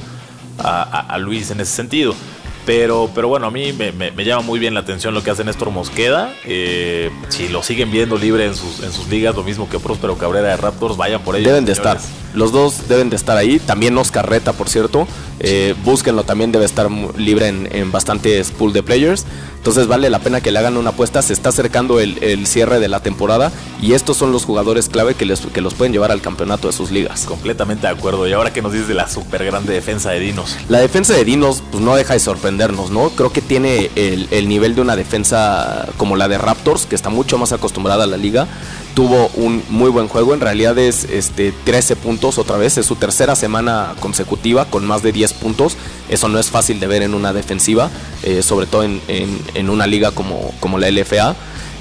a 0.59 1.19
Luis 1.19 1.51
en 1.51 1.61
ese 1.61 1.73
sentido. 1.73 2.15
Pero, 2.65 3.11
pero 3.15 3.29
bueno, 3.29 3.47
a 3.47 3.51
mí 3.51 3.73
me, 3.73 4.25
llama 4.25 4.43
muy 4.43 4.59
bien 4.59 4.75
la 4.75 4.81
atención 4.81 5.15
lo 5.15 5.23
que 5.23 5.31
hace 5.31 5.45
Néstor 5.45 5.71
Mosqueda. 5.71 6.33
Eh, 6.45 7.11
si 7.29 7.49
lo 7.49 7.63
siguen 7.63 7.91
viendo 7.91 8.17
libre 8.17 8.47
en 8.47 8.55
sus, 8.55 8.83
en 8.83 8.93
sus 8.93 9.09
ligas, 9.09 9.35
lo 9.35 9.43
mismo 9.43 9.69
que 9.69 9.81
Próspero 9.81 10.17
Cabrera 10.17 10.49
de 10.49 10.57
Raptors, 10.57 10.97
vayan 10.97 11.23
por 11.23 11.35
ello. 11.35 11.49
Deben 11.49 11.65
de 11.65 11.73
estar. 11.73 11.99
Los 12.35 12.53
dos 12.53 12.89
deben 12.89 13.11
de 13.11 13.17
estar 13.17 13.37
ahí. 13.37 13.59
También 13.59 13.97
Oscar 13.99 14.29
Reta, 14.29 14.53
por 14.53 14.69
cierto. 14.69 15.07
Eh, 15.41 15.75
búsquenlo, 15.85 16.25
también 16.25 16.53
debe 16.53 16.65
estar 16.65 16.91
libre 16.91 17.49
en, 17.49 17.69
en 17.73 17.91
bastantes 17.93 18.51
pool 18.51 18.73
de 18.73 18.83
players. 18.83 19.27
Entonces 19.63 19.87
vale 19.87 20.11
la 20.11 20.19
pena 20.19 20.41
que 20.41 20.51
le 20.51 20.59
hagan 20.59 20.77
una 20.77 20.91
apuesta. 20.91 21.23
Se 21.23 21.33
está 21.33 21.51
acercando 21.51 22.01
el, 22.01 22.47
cierre 22.49 22.81
de 22.81 22.89
la 22.89 22.99
temporada 22.99 23.53
y 23.81 23.93
estos 23.93 24.17
son 24.17 24.33
los 24.33 24.45
jugadores 24.45 24.89
clave 24.89 25.15
que, 25.15 25.25
les, 25.25 25.39
que 25.41 25.61
los 25.61 25.75
pueden 25.75 25.93
llevar 25.93 26.11
al 26.11 26.21
campeonato 26.21 26.67
de 26.67 26.73
sus 26.73 26.91
ligas. 26.91 27.27
Completamente 27.27 27.87
de 27.87 27.93
acuerdo. 27.93 28.27
Y 28.27 28.33
ahora 28.33 28.53
que 28.53 28.61
nos 28.61 28.73
dices 28.73 28.89
de 28.89 28.95
la 28.95 29.09
súper 29.09 29.45
grande 29.45 29.73
defensa 29.73 30.11
de 30.11 30.19
Dinos. 30.19 30.57
La 30.69 30.81
defensa 30.81 31.15
de 31.15 31.25
Dinos 31.25 31.63
pues 31.71 31.81
no 31.81 31.95
deja 31.95 32.15
de 32.15 32.19
sorprendernos, 32.19 32.91
¿no? 32.91 33.11
Creo 33.11 33.33
que 33.33 33.41
tiene 33.41 33.89
el, 33.95 34.27
el 34.33 34.49
nivel 34.49 34.75
de 34.75 34.81
una 34.81 34.97
defensa 34.97 35.87
como 35.97 36.17
la 36.17 36.27
de 36.27 36.39
Raptors, 36.39 36.87
que 36.87 36.97
está 36.97 37.09
mucho 37.09 37.39
más 37.39 37.53
acostumbrada 37.53 38.03
a 38.03 38.09
la 38.09 38.17
liga 38.17 38.49
tuvo 38.95 39.31
un 39.35 39.63
muy 39.69 39.91
buen 39.91 40.09
juego. 40.09 40.35
En 40.35 40.41
realidad 40.41 40.79
es 40.79 41.05
este, 41.05 41.53
13 41.65 41.97
puntos 41.97 42.39
otra 42.39 42.57
vez. 42.57 42.79
Es 42.79 42.87
su 42.87 42.97
tercera 42.97 43.35
semana 43.35 43.95
consecutiva 44.01 44.67
con 44.67 44.85
más 44.87 45.03
de 45.03 45.13
10 45.13 45.35
puntos. 45.35 45.77
Eso 46.09 46.29
no 46.29 46.39
es 46.39 46.51
fácil 46.51 46.81
de 46.81 46.87
ver 46.87 47.03
en 47.03 47.15
una 47.15 47.33
defensiva, 47.33 47.91
eh, 48.23 48.43
sobre 48.43 48.67
todo 48.67 48.83
en, 48.85 49.71
una 49.71 49.87
liga 49.87 50.11
como, 50.11 50.55
como 50.61 50.79
la 50.79 50.91
LFA. 50.91 51.35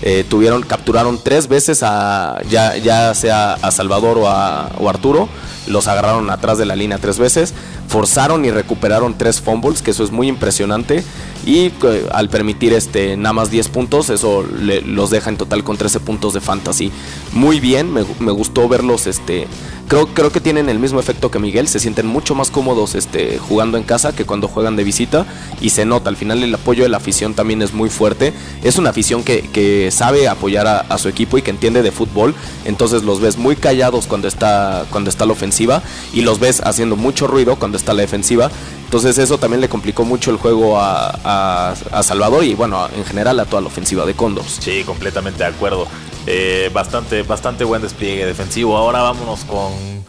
eh, 0.04 0.26
tuvieron, 0.28 0.64
capturaron 0.64 1.20
tres 1.24 1.48
veces 1.48 1.84
a 1.84 2.42
ya, 2.50 2.76
ya 2.78 3.14
sea 3.14 3.54
a 3.54 3.72
Salvador 3.72 4.18
o 4.18 4.28
a 4.28 4.72
Arturo, 4.88 5.30
los 5.68 5.88
agarraron 5.88 6.30
atrás 6.30 6.58
de 6.58 6.66
la 6.66 6.76
línea 6.76 6.98
tres 6.98 7.20
veces, 7.20 7.54
forzaron 7.88 8.46
y 8.46 8.52
recuperaron 8.52 9.18
tres 9.18 9.42
fumbles, 9.42 9.82
que 9.82 9.92
eso 9.92 10.04
es 10.04 10.12
muy 10.12 10.28
impresionante. 10.28 11.04
Y 11.46 11.72
eh, 11.84 12.08
al 12.12 12.30
permitir 12.30 12.74
este 12.74 13.18
nada 13.18 13.34
más 13.34 13.50
10 13.50 13.70
puntos, 13.70 14.10
eso 14.10 14.44
los 14.44 15.10
deja 15.10 15.30
en 15.30 15.38
total 15.38 15.64
con 15.64 15.78
13 15.78 16.00
puntos 16.00 16.34
de 16.34 16.42
fantasy. 16.42 16.92
Muy 17.34 17.60
bien, 17.60 17.92
me, 17.92 18.04
me 18.20 18.32
gustó 18.32 18.68
verlos 18.70 19.08
este 19.08 19.48
creo, 19.92 20.08
creo 20.08 20.32
que 20.32 20.40
tienen 20.40 20.70
el 20.70 20.80
mismo 20.80 21.02
efecto 21.02 21.30
que 21.32 21.38
Miguel, 21.38 21.68
se 21.68 21.78
sienten 21.82 22.08
mucho 22.08 22.34
más 22.34 22.50
cómodos 22.50 22.96
este, 22.96 23.38
jugando 23.40 23.78
en 23.78 23.84
casa 23.84 24.16
que 24.16 24.24
cuando 24.24 24.48
juegan 24.48 24.78
de 24.78 24.86
visita 24.86 25.26
y 25.60 25.72
se 25.72 25.84
nota, 25.84 26.10
al 26.10 26.16
final 26.16 26.42
el 26.44 26.56
apoyo 26.56 26.84
de 26.84 26.90
la 26.90 26.96
afición 26.96 27.34
también 27.34 27.62
es 27.62 27.74
muy 27.74 27.90
fuerte, 27.90 28.32
es 28.64 28.78
una 28.78 28.92
afición 28.92 29.22
que, 29.22 29.42
que 29.50 29.92
sabe 29.92 30.30
apoyar 30.30 30.66
a, 30.66 30.80
a 30.80 30.98
su 30.98 31.10
equipo 31.10 31.38
y 31.38 31.42
que 31.42 31.52
entiende 31.52 31.82
de 31.82 31.92
fútbol, 31.92 32.34
entonces 32.64 33.04
los 33.04 33.20
ves 33.20 33.38
muy 33.38 33.58
callados 33.58 34.08
cuando 34.08 34.30
está, 34.30 34.86
cuando 34.92 35.10
está 35.10 35.26
la 35.26 35.34
ofensiva 35.34 35.51
y 36.14 36.22
los 36.22 36.40
ves 36.40 36.62
haciendo 36.64 36.96
mucho 36.96 37.28
ruido 37.28 37.58
cuando 37.58 37.78
está 37.78 37.94
la 37.94 38.02
defensiva, 38.02 38.50
entonces 38.86 39.18
eso 39.18 39.38
también 39.38 39.62
le 39.62 39.70
complicó 39.70 40.04
mucho 40.04 40.32
el 40.32 40.38
juego 40.38 40.78
a, 40.80 41.74
Salvador 42.04 42.44
y 42.44 42.56
bueno, 42.56 42.88
en 42.96 43.06
general 43.06 43.40
a 43.40 43.46
toda 43.46 43.62
la 43.62 43.68
ofensiva 43.68 44.06
de 44.06 44.14
Condors. 44.14 44.58
Sí, 44.60 44.84
completamente 44.84 45.44
de 45.44 45.50
acuerdo. 45.50 45.88
Eh, 46.28 46.70
bastante, 46.74 47.24
bastante 47.24 47.64
buen 47.64 47.82
despliegue 47.82 48.26
defensivo. 48.26 48.78
Ahora 48.78 49.02
vámonos 49.02 49.46
con 49.46 50.01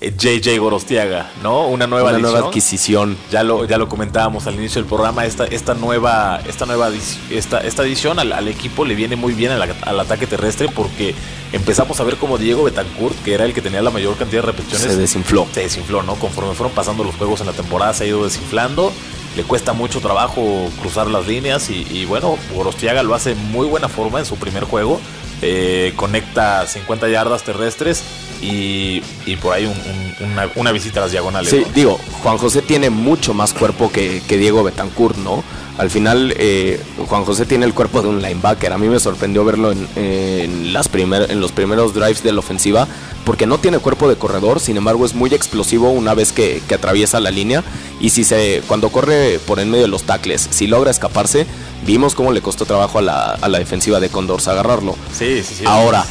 JJ 0.00 0.58
Gorostiaga, 0.60 1.30
¿no? 1.42 1.66
Una 1.66 1.88
nueva 1.88 2.10
Una 2.10 2.18
nueva 2.18 2.36
adición. 2.38 2.48
adquisición. 2.50 3.16
Ya 3.32 3.42
lo, 3.42 3.64
ya 3.64 3.78
lo 3.78 3.88
comentábamos 3.88 4.46
al 4.46 4.54
inicio 4.54 4.80
del 4.80 4.88
programa, 4.88 5.26
esta, 5.26 5.44
esta 5.46 5.74
nueva, 5.74 6.40
esta 6.46 6.66
nueva 6.66 6.90
esta, 7.30 7.58
esta 7.60 7.82
adición 7.82 8.18
al, 8.20 8.32
al 8.32 8.46
equipo 8.46 8.84
le 8.84 8.94
viene 8.94 9.16
muy 9.16 9.32
bien 9.34 9.50
al, 9.50 9.62
al 9.82 10.00
ataque 10.00 10.26
terrestre 10.28 10.68
porque 10.68 11.14
empezamos 11.52 11.98
a 12.00 12.04
ver 12.04 12.16
como 12.16 12.38
Diego 12.38 12.62
Betancourt, 12.62 13.16
que 13.24 13.34
era 13.34 13.44
el 13.44 13.54
que 13.54 13.60
tenía 13.60 13.82
la 13.82 13.90
mayor 13.90 14.16
cantidad 14.16 14.42
de 14.42 14.46
repeticiones, 14.46 14.92
Se 14.92 14.96
desinfló. 14.96 15.46
se 15.52 15.62
desinfló, 15.62 16.02
¿no? 16.04 16.14
Conforme 16.14 16.54
fueron 16.54 16.74
pasando 16.74 17.02
los 17.02 17.16
juegos 17.16 17.40
en 17.40 17.46
la 17.46 17.52
temporada 17.52 17.92
se 17.92 18.04
ha 18.04 18.06
ido 18.06 18.22
desinflando. 18.24 18.92
Le 19.36 19.42
cuesta 19.44 19.72
mucho 19.72 20.00
trabajo 20.00 20.68
cruzar 20.80 21.06
las 21.08 21.26
líneas 21.26 21.70
y, 21.70 21.86
y 21.90 22.04
bueno, 22.06 22.36
Gorostiaga 22.54 23.02
lo 23.02 23.14
hace 23.14 23.34
muy 23.34 23.66
buena 23.66 23.88
forma 23.88 24.18
en 24.20 24.24
su 24.26 24.36
primer 24.36 24.64
juego. 24.64 25.00
Eh, 25.40 25.92
conecta 25.96 26.66
50 26.66 27.08
yardas 27.08 27.44
terrestres 27.44 28.02
y, 28.42 29.02
y 29.24 29.36
por 29.36 29.54
ahí 29.54 29.66
un- 29.66 29.70
un- 29.72 30.32
una, 30.32 30.50
una 30.56 30.72
visita 30.72 30.98
a 30.98 31.02
las 31.04 31.12
diagonales. 31.12 31.48
Sí, 31.50 31.62
¿no? 31.64 31.72
digo, 31.74 32.00
Juan 32.24 32.38
José 32.38 32.60
tiene 32.62 32.90
mucho 32.90 33.34
más 33.34 33.52
cuerpo 33.52 33.90
que, 33.92 34.20
que 34.26 34.36
Diego 34.36 34.64
Betancourt, 34.64 35.16
¿no? 35.18 35.44
Al 35.78 35.90
final, 35.90 36.34
eh, 36.38 36.80
Juan 37.06 37.24
José 37.24 37.46
tiene 37.46 37.64
el 37.64 37.72
cuerpo 37.72 38.02
de 38.02 38.08
un 38.08 38.20
linebacker. 38.20 38.72
A 38.72 38.78
mí 38.78 38.88
me 38.88 38.98
sorprendió 38.98 39.44
verlo 39.44 39.70
en, 39.70 39.86
en 39.94 40.72
las 40.72 40.88
primer- 40.88 41.30
en 41.30 41.40
los 41.40 41.52
primeros 41.52 41.94
drives 41.94 42.24
de 42.24 42.32
la 42.32 42.40
ofensiva, 42.40 42.88
porque 43.24 43.46
no 43.46 43.58
tiene 43.58 43.78
cuerpo 43.78 44.08
de 44.08 44.16
corredor, 44.16 44.58
sin 44.58 44.76
embargo 44.76 45.04
es 45.06 45.14
muy 45.14 45.32
explosivo 45.32 45.90
una 45.90 46.14
vez 46.14 46.32
que, 46.32 46.60
que 46.66 46.74
atraviesa 46.74 47.20
la 47.20 47.30
línea. 47.30 47.62
Y 48.00 48.10
si 48.10 48.24
se, 48.24 48.60
cuando 48.66 48.88
corre 48.90 49.38
por 49.46 49.60
en 49.60 49.70
medio 49.70 49.82
de 49.84 49.88
los 49.88 50.02
tackles, 50.02 50.48
si 50.50 50.66
logra 50.66 50.90
escaparse, 50.90 51.46
vimos 51.86 52.14
cómo 52.14 52.32
le 52.32 52.40
costó 52.40 52.64
trabajo 52.64 52.98
a 52.98 53.02
la, 53.02 53.30
a 53.32 53.48
la 53.48 53.58
defensiva 53.58 54.00
de 54.00 54.08
Condors 54.08 54.48
agarrarlo. 54.48 54.96
Sí, 55.12 55.42
sí, 55.42 55.54
sí. 55.58 55.64
Ahora, 55.66 56.04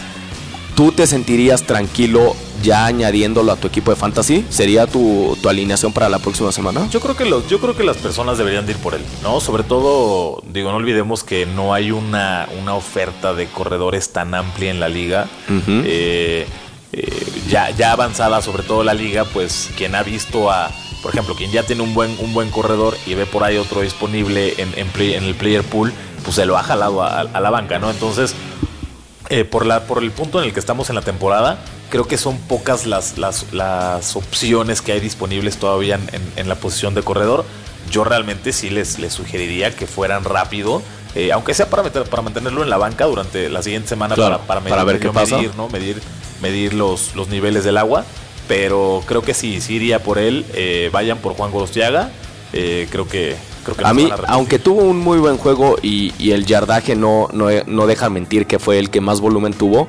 ¿tú 0.75 0.91
te 0.91 1.07
sentirías 1.07 1.63
tranquilo 1.63 2.35
ya 2.63 2.85
añadiéndolo 2.85 3.51
a 3.51 3.55
tu 3.55 3.67
equipo 3.67 3.91
de 3.91 3.97
fantasy? 3.97 4.45
¿Sería 4.49 4.87
tu, 4.87 5.37
tu 5.41 5.49
alineación 5.49 5.93
para 5.93 6.09
la 6.09 6.19
próxima 6.19 6.51
semana? 6.51 6.87
Yo 6.89 6.99
creo 6.99 7.15
que 7.15 7.25
los, 7.25 7.47
yo 7.47 7.59
creo 7.59 7.75
que 7.75 7.83
las 7.83 7.97
personas 7.97 8.37
deberían 8.37 8.65
de 8.65 8.73
ir 8.73 8.77
por 8.77 8.95
él, 8.95 9.01
¿no? 9.21 9.39
Sobre 9.39 9.63
todo, 9.63 10.41
digo, 10.51 10.71
no 10.71 10.77
olvidemos 10.77 11.23
que 11.23 11.45
no 11.45 11.73
hay 11.73 11.91
una, 11.91 12.47
una 12.61 12.73
oferta 12.73 13.33
de 13.33 13.47
corredores 13.47 14.11
tan 14.11 14.33
amplia 14.33 14.71
en 14.71 14.79
la 14.79 14.89
liga. 14.89 15.27
Eh, 15.49 16.47
eh, 16.93 17.27
ya, 17.49 17.69
ya 17.71 17.91
avanzada, 17.91 18.41
sobre 18.41 18.63
todo 18.63 18.83
la 18.83 18.93
liga, 18.93 19.25
pues 19.25 19.69
quien 19.75 19.93
ha 19.93 20.03
visto 20.03 20.49
a, 20.49 20.71
por 21.01 21.11
ejemplo, 21.13 21.35
quien 21.35 21.51
ya 21.51 21.63
tiene 21.63 21.81
un 21.83 21.93
buen, 21.93 22.15
un 22.19 22.33
buen 22.33 22.49
corredor 22.49 22.97
y 23.05 23.13
ve 23.13 23.25
por 23.25 23.43
ahí 23.43 23.57
otro 23.57 23.81
disponible 23.81 24.55
en, 24.57 24.73
en, 24.77 24.87
play- 24.89 25.13
en 25.15 25.23
el 25.23 25.35
player 25.35 25.63
pool, 25.63 25.93
pues 26.23 26.35
se 26.35 26.45
lo 26.45 26.57
ha 26.57 26.63
jalado 26.63 27.03
a, 27.03 27.19
a 27.21 27.39
la 27.39 27.49
banca, 27.49 27.79
¿no? 27.79 27.89
Entonces, 27.91 28.33
eh, 29.29 29.43
por, 29.45 29.65
la, 29.65 29.83
por 29.83 30.01
el 30.03 30.11
punto 30.11 30.39
en 30.39 30.45
el 30.45 30.53
que 30.53 30.59
estamos 30.59 30.89
en 30.89 30.95
la 30.95 31.01
temporada, 31.01 31.59
creo 31.89 32.05
que 32.07 32.17
son 32.17 32.37
pocas 32.37 32.85
las, 32.85 33.17
las, 33.17 33.51
las 33.53 34.15
opciones 34.15 34.81
que 34.81 34.93
hay 34.93 34.99
disponibles 34.99 35.57
todavía 35.57 35.95
en, 35.95 36.09
en- 36.13 36.31
en 36.35 36.49
la 36.49 36.55
posición 36.55 36.93
de 36.95 37.03
corredor. 37.03 37.45
Yo 37.91 38.03
realmente 38.03 38.51
sí 38.53 38.69
les, 38.69 38.99
les 38.99 39.13
sugeriría 39.13 39.75
que 39.75 39.87
fueran 39.87 40.23
rápido, 40.23 40.81
eh, 41.15 41.31
aunque 41.31 41.53
sea 41.53 41.69
para, 41.69 41.83
meter- 41.83 42.03
para 42.09 42.21
mantenerlo 42.21 42.63
en 42.63 42.69
la 42.69 42.77
banca 42.77 43.05
durante 43.05 43.49
la 43.49 43.61
siguiente 43.63 43.87
semana 43.89 44.15
Claro, 44.15 44.39
para, 44.39 44.45
para 44.47 44.59
medir, 44.61 44.69
para 44.71 44.83
ver 44.83 44.95
qué 44.99 45.07
medio 45.07 45.13
pasa. 45.13 45.37
medir, 45.37 45.55
¿no? 45.55 45.69
medir, 45.69 46.01
medir 46.41 46.73
los, 46.73 47.15
los 47.15 47.27
niveles 47.29 47.63
del 47.63 47.77
agua. 47.77 48.03
Pero 48.47 49.03
creo 49.05 49.21
que 49.21 49.33
sí 49.33 49.59
iría 49.69 50.01
por 50.03 50.17
él. 50.17 50.45
eh, 50.53 50.89
vayan 50.91 51.17
por 51.19 51.33
Juan 51.33 51.51
Gorostiaga. 51.51 52.11
eh, 52.53 52.87
creo 52.89 53.07
que, 53.07 53.35
creo 53.63 53.75
que 53.75 53.81
no 53.83 53.87
A 53.89 53.93
mí, 53.93 54.03
arrepentir. 54.03 54.25
aunque 54.29 54.59
tuvo 54.59 54.83
un 54.83 54.97
muy 54.99 55.17
buen 55.19 55.37
juego 55.37 55.75
y, 55.81 56.13
y 56.17 56.31
el 56.31 56.45
yardaje 56.45 56.95
no, 56.95 57.27
no, 57.33 57.47
no 57.65 57.87
deja 57.87 58.09
mentir 58.09 58.45
que 58.47 58.57
fue 58.59 58.79
el 58.79 58.89
que 58.89 59.01
más 59.01 59.19
volumen 59.19 59.53
tuvo, 59.53 59.87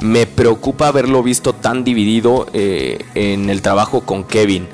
me 0.00 0.26
preocupa 0.26 0.88
haberlo 0.88 1.22
visto 1.22 1.52
tan 1.52 1.84
dividido 1.84 2.46
eh, 2.52 3.04
en 3.14 3.48
el 3.50 3.62
trabajo 3.62 4.00
con 4.00 4.24
Kevin. 4.24 4.66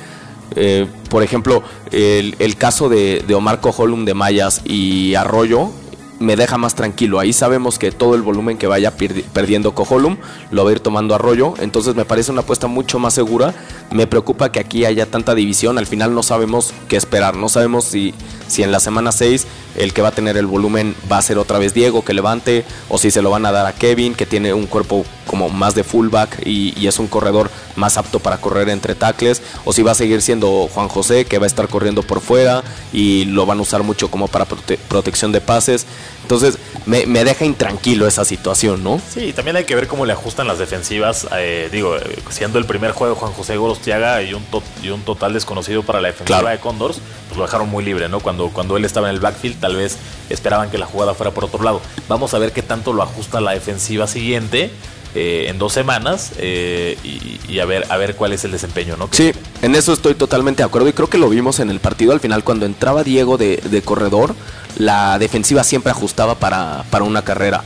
Eh, 0.55 0.87
por 1.11 1.23
ejemplo, 1.23 1.62
el, 1.90 2.37
el 2.38 2.57
caso 2.57 2.88
de, 2.88 3.23
de 3.26 3.35
Omar 3.35 3.61
Coholum 3.61 4.05
de 4.07 4.14
Mayas 4.14 4.62
y 4.64 5.14
Arroyo 5.14 5.71
me 6.18 6.37
deja 6.37 6.56
más 6.58 6.75
tranquilo. 6.75 7.18
Ahí 7.18 7.32
sabemos 7.32 7.78
que 7.78 7.92
todo 7.92 8.14
el 8.14 8.23
volumen 8.23 8.58
que 8.58 8.66
vaya 8.66 8.96
perdi- 8.96 9.25
perdiendo 9.25 9.75
Coholum 9.75 10.16
lo 10.50 10.64
va 10.64 10.70
a 10.70 10.73
ir 10.73 10.80
tomando 10.80 11.14
Arroyo. 11.14 11.54
Entonces 11.58 11.94
me 11.94 12.04
parece 12.04 12.32
una 12.32 12.40
apuesta 12.42 12.66
mucho 12.66 12.99
más 12.99 13.14
segura. 13.14 13.54
Me 13.90 14.06
preocupa 14.06 14.50
que 14.50 14.61
aquí 14.61 14.85
haya 14.85 15.06
tanta 15.06 15.35
división. 15.35 15.78
Al 15.78 15.87
final 15.87 16.14
no 16.14 16.23
sabemos 16.23 16.73
qué 16.88 16.96
esperar. 16.96 17.37
No 17.37 17.49
sabemos 17.49 17.85
si, 17.85 18.14
si 18.49 18.62
en 18.62 18.73
la 18.73 18.81
semana 18.81 19.12
6 19.12 19.47
el 19.76 19.93
que 19.93 20.00
va 20.03 20.09
a 20.09 20.12
tener 20.12 20.37
el 20.37 20.47
volumen 20.47 20.95
va 21.11 21.19
a 21.19 21.23
ser 21.23 21.37
otra 21.38 21.59
vez 21.59 21.75
Diego 21.75 22.03
que 22.05 22.15
levante 22.15 22.65
o 22.88 22.97
si 22.99 23.11
se 23.11 23.21
lo 23.23 23.31
van 23.31 23.45
a 23.45 23.53
dar 23.53 23.67
a 23.67 23.73
Kevin 23.75 24.15
que 24.15 24.25
tiene 24.25 24.55
un 24.55 24.67
cuerpo 24.67 25.05
como 25.26 25.49
más 25.50 25.75
de 25.75 25.85
fullback 25.85 26.47
y, 26.47 26.87
es 26.87 26.99
un 26.99 27.09
corredor 27.09 27.50
más 27.75 27.97
apto 27.99 28.21
para 28.21 28.38
correr 28.38 28.69
entre 28.69 28.95
tackles 28.95 29.43
o 29.65 29.73
si 29.73 29.83
va 29.83 29.91
a 29.93 29.95
seguir 29.97 30.23
siendo 30.23 30.69
Juan 30.73 30.88
José 30.88 31.25
que 31.25 31.38
va 31.38 31.45
a 31.45 31.47
estar 31.49 31.69
corriendo 31.69 32.03
por 32.03 32.21
fuera 32.21 32.62
y 32.93 33.25
lo 33.26 33.45
van 33.45 33.59
a 33.59 33.62
usar 33.62 33.83
mucho 33.83 34.09
como 34.11 34.29
para 34.29 34.47
prote- 34.47 34.79
protección 34.88 35.33
de 35.33 35.41
pases. 35.41 35.85
Entonces 36.26 36.59
me, 36.87 37.06
me 37.06 37.23
deja 37.25 37.45
intranquilo 37.45 38.04
esa 38.09 38.25
situación, 38.25 38.83
¿no? 38.83 39.00
Sí, 39.14 39.33
también 39.33 39.54
hay 39.56 39.62
que 39.64 39.76
ver 39.76 39.87
cómo 39.87 40.04
le 40.04 40.12
ajustan 40.12 40.49
las 40.49 40.59
defensivas. 40.59 41.25
eh, 41.37 41.68
digo, 41.71 41.97
eh, 41.97 42.00
siendo 42.30 42.59
el 42.59 42.64
primer 42.64 42.90
juego 42.90 43.14
de 43.14 43.21
Juan 43.21 43.33
José 43.33 43.56
Gorostiaga 43.56 44.21
y 44.25 44.35
un, 44.35 44.42
to- 44.47 44.62
y 44.83 44.88
un 44.88 45.02
total 45.02 45.33
desconocido 45.35 45.85
para 45.85 46.00
la 46.00 46.09
defensiva 46.09 46.40
Claro. 46.40 46.56
de 46.56 46.61
Condors, 46.61 46.99
pues 47.28 47.37
lo 47.38 47.45
dejaron 47.45 47.68
muy 47.68 47.85
libre, 47.85 48.09
¿no? 48.09 48.18
Cuando, 48.18 48.49
cuando 48.49 48.76
él 48.76 48.85
estaba 48.85 49.09
en 49.09 49.14
el 49.14 49.21
backfield, 49.21 49.61
tal 49.61 49.76
vez 49.76 49.99
esperaban 50.28 50.68
que 50.68 50.78
la 50.78 50.87
jugada 50.87 51.14
fuera 51.14 51.30
por 51.30 51.45
otro 51.45 51.62
lado. 51.62 51.80
Vamos 52.09 52.35
a 52.35 52.38
ver 52.38 52.50
qué 52.52 52.62
tanto 52.62 52.92
lo 52.92 53.04
ajusta 53.04 53.40
la 53.40 53.52
defensiva 53.52 54.09
siguiente 54.09 54.73
eh, 55.16 55.46
en 55.49 55.58
dos 55.58 55.73
semanas 55.73 56.32
eh, 56.38 56.96
y, 57.02 57.40
y 57.52 57.58
a 57.61 57.64
ver 57.64 57.87
a 57.88 57.96
ver 57.96 58.14
cuál 58.14 58.32
es 58.32 58.44
el 58.44 58.52
desempeño, 58.52 58.96
¿no? 58.96 59.08
Sí, 59.11 59.32
en 59.62 59.75
eso 59.75 59.92
estoy 59.92 60.14
totalmente 60.14 60.62
de 60.62 60.66
acuerdo 60.66 60.88
y 60.88 60.92
creo 60.92 61.08
que 61.08 61.18
lo 61.18 61.28
vimos 61.30 61.58
en 61.58 61.70
el 61.70 61.80
partido 61.80 62.12
al 62.12 62.20
final 62.20 62.44
cuando 62.44 62.66
entraba 62.66 63.02
Diego 63.02 63.38
de, 63.38 63.58
corredor, 63.85 64.35
la 64.78 65.18
defensiva 65.18 65.64
siempre 65.64 65.90
ajustaba 65.90 66.35
para, 66.37 66.85
para 66.90 67.04
una 67.04 67.23
carrera. 67.23 67.64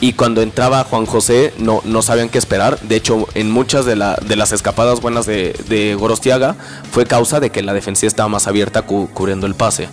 Y 0.00 0.14
cuando 0.14 0.42
entraba 0.42 0.82
Juan 0.82 1.06
José 1.06 1.52
no, 1.58 1.80
no 1.84 2.02
sabían 2.02 2.28
qué 2.28 2.38
esperar. 2.38 2.78
De 2.80 2.96
hecho, 2.96 3.28
en 3.34 3.50
muchas 3.52 3.84
de, 3.84 3.94
la- 3.94 4.16
de 4.26 4.34
las 4.34 4.50
escapadas 4.52 5.00
buenas 5.00 5.26
de, 5.26 5.52
de 5.68 5.94
Gorostiaga 5.94 6.56
fue 6.90 7.06
causa 7.06 7.38
de 7.38 7.50
que 7.50 7.62
la 7.62 7.72
defensiva 7.72 8.08
estaba 8.08 8.28
más 8.28 8.48
abierta 8.48 8.82
cu- 8.82 9.08
cubriendo 9.14 9.46
el 9.46 9.54
pase. 9.54 9.88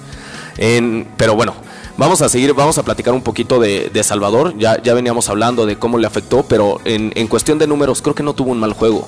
En- 0.57 1.07
pero 1.17 1.35
bueno, 1.35 1.53
vamos 1.99 2.21
a 2.23 2.29
seguir, 2.29 2.53
vamos 2.53 2.77
a 2.79 2.83
platicar 2.83 3.13
un 3.13 3.21
poquito 3.21 3.59
de, 3.59 3.89
de 3.89 4.03
Salvador. 4.03 4.55
Ya, 4.57 4.81
ya 4.81 4.93
veníamos 4.93 5.29
hablando 5.29 5.65
de 5.65 5.77
cómo 5.77 5.97
le 5.97 6.07
afectó, 6.07 6.43
pero 6.43 6.79
en, 6.85 7.11
en 7.15 7.27
cuestión 7.27 7.59
de 7.59 7.67
números 7.67 8.01
creo 8.01 8.15
que 8.15 8.23
no 8.23 8.33
tuvo 8.33 8.51
un 8.51 8.59
mal 8.59 8.73
juego. 8.73 9.07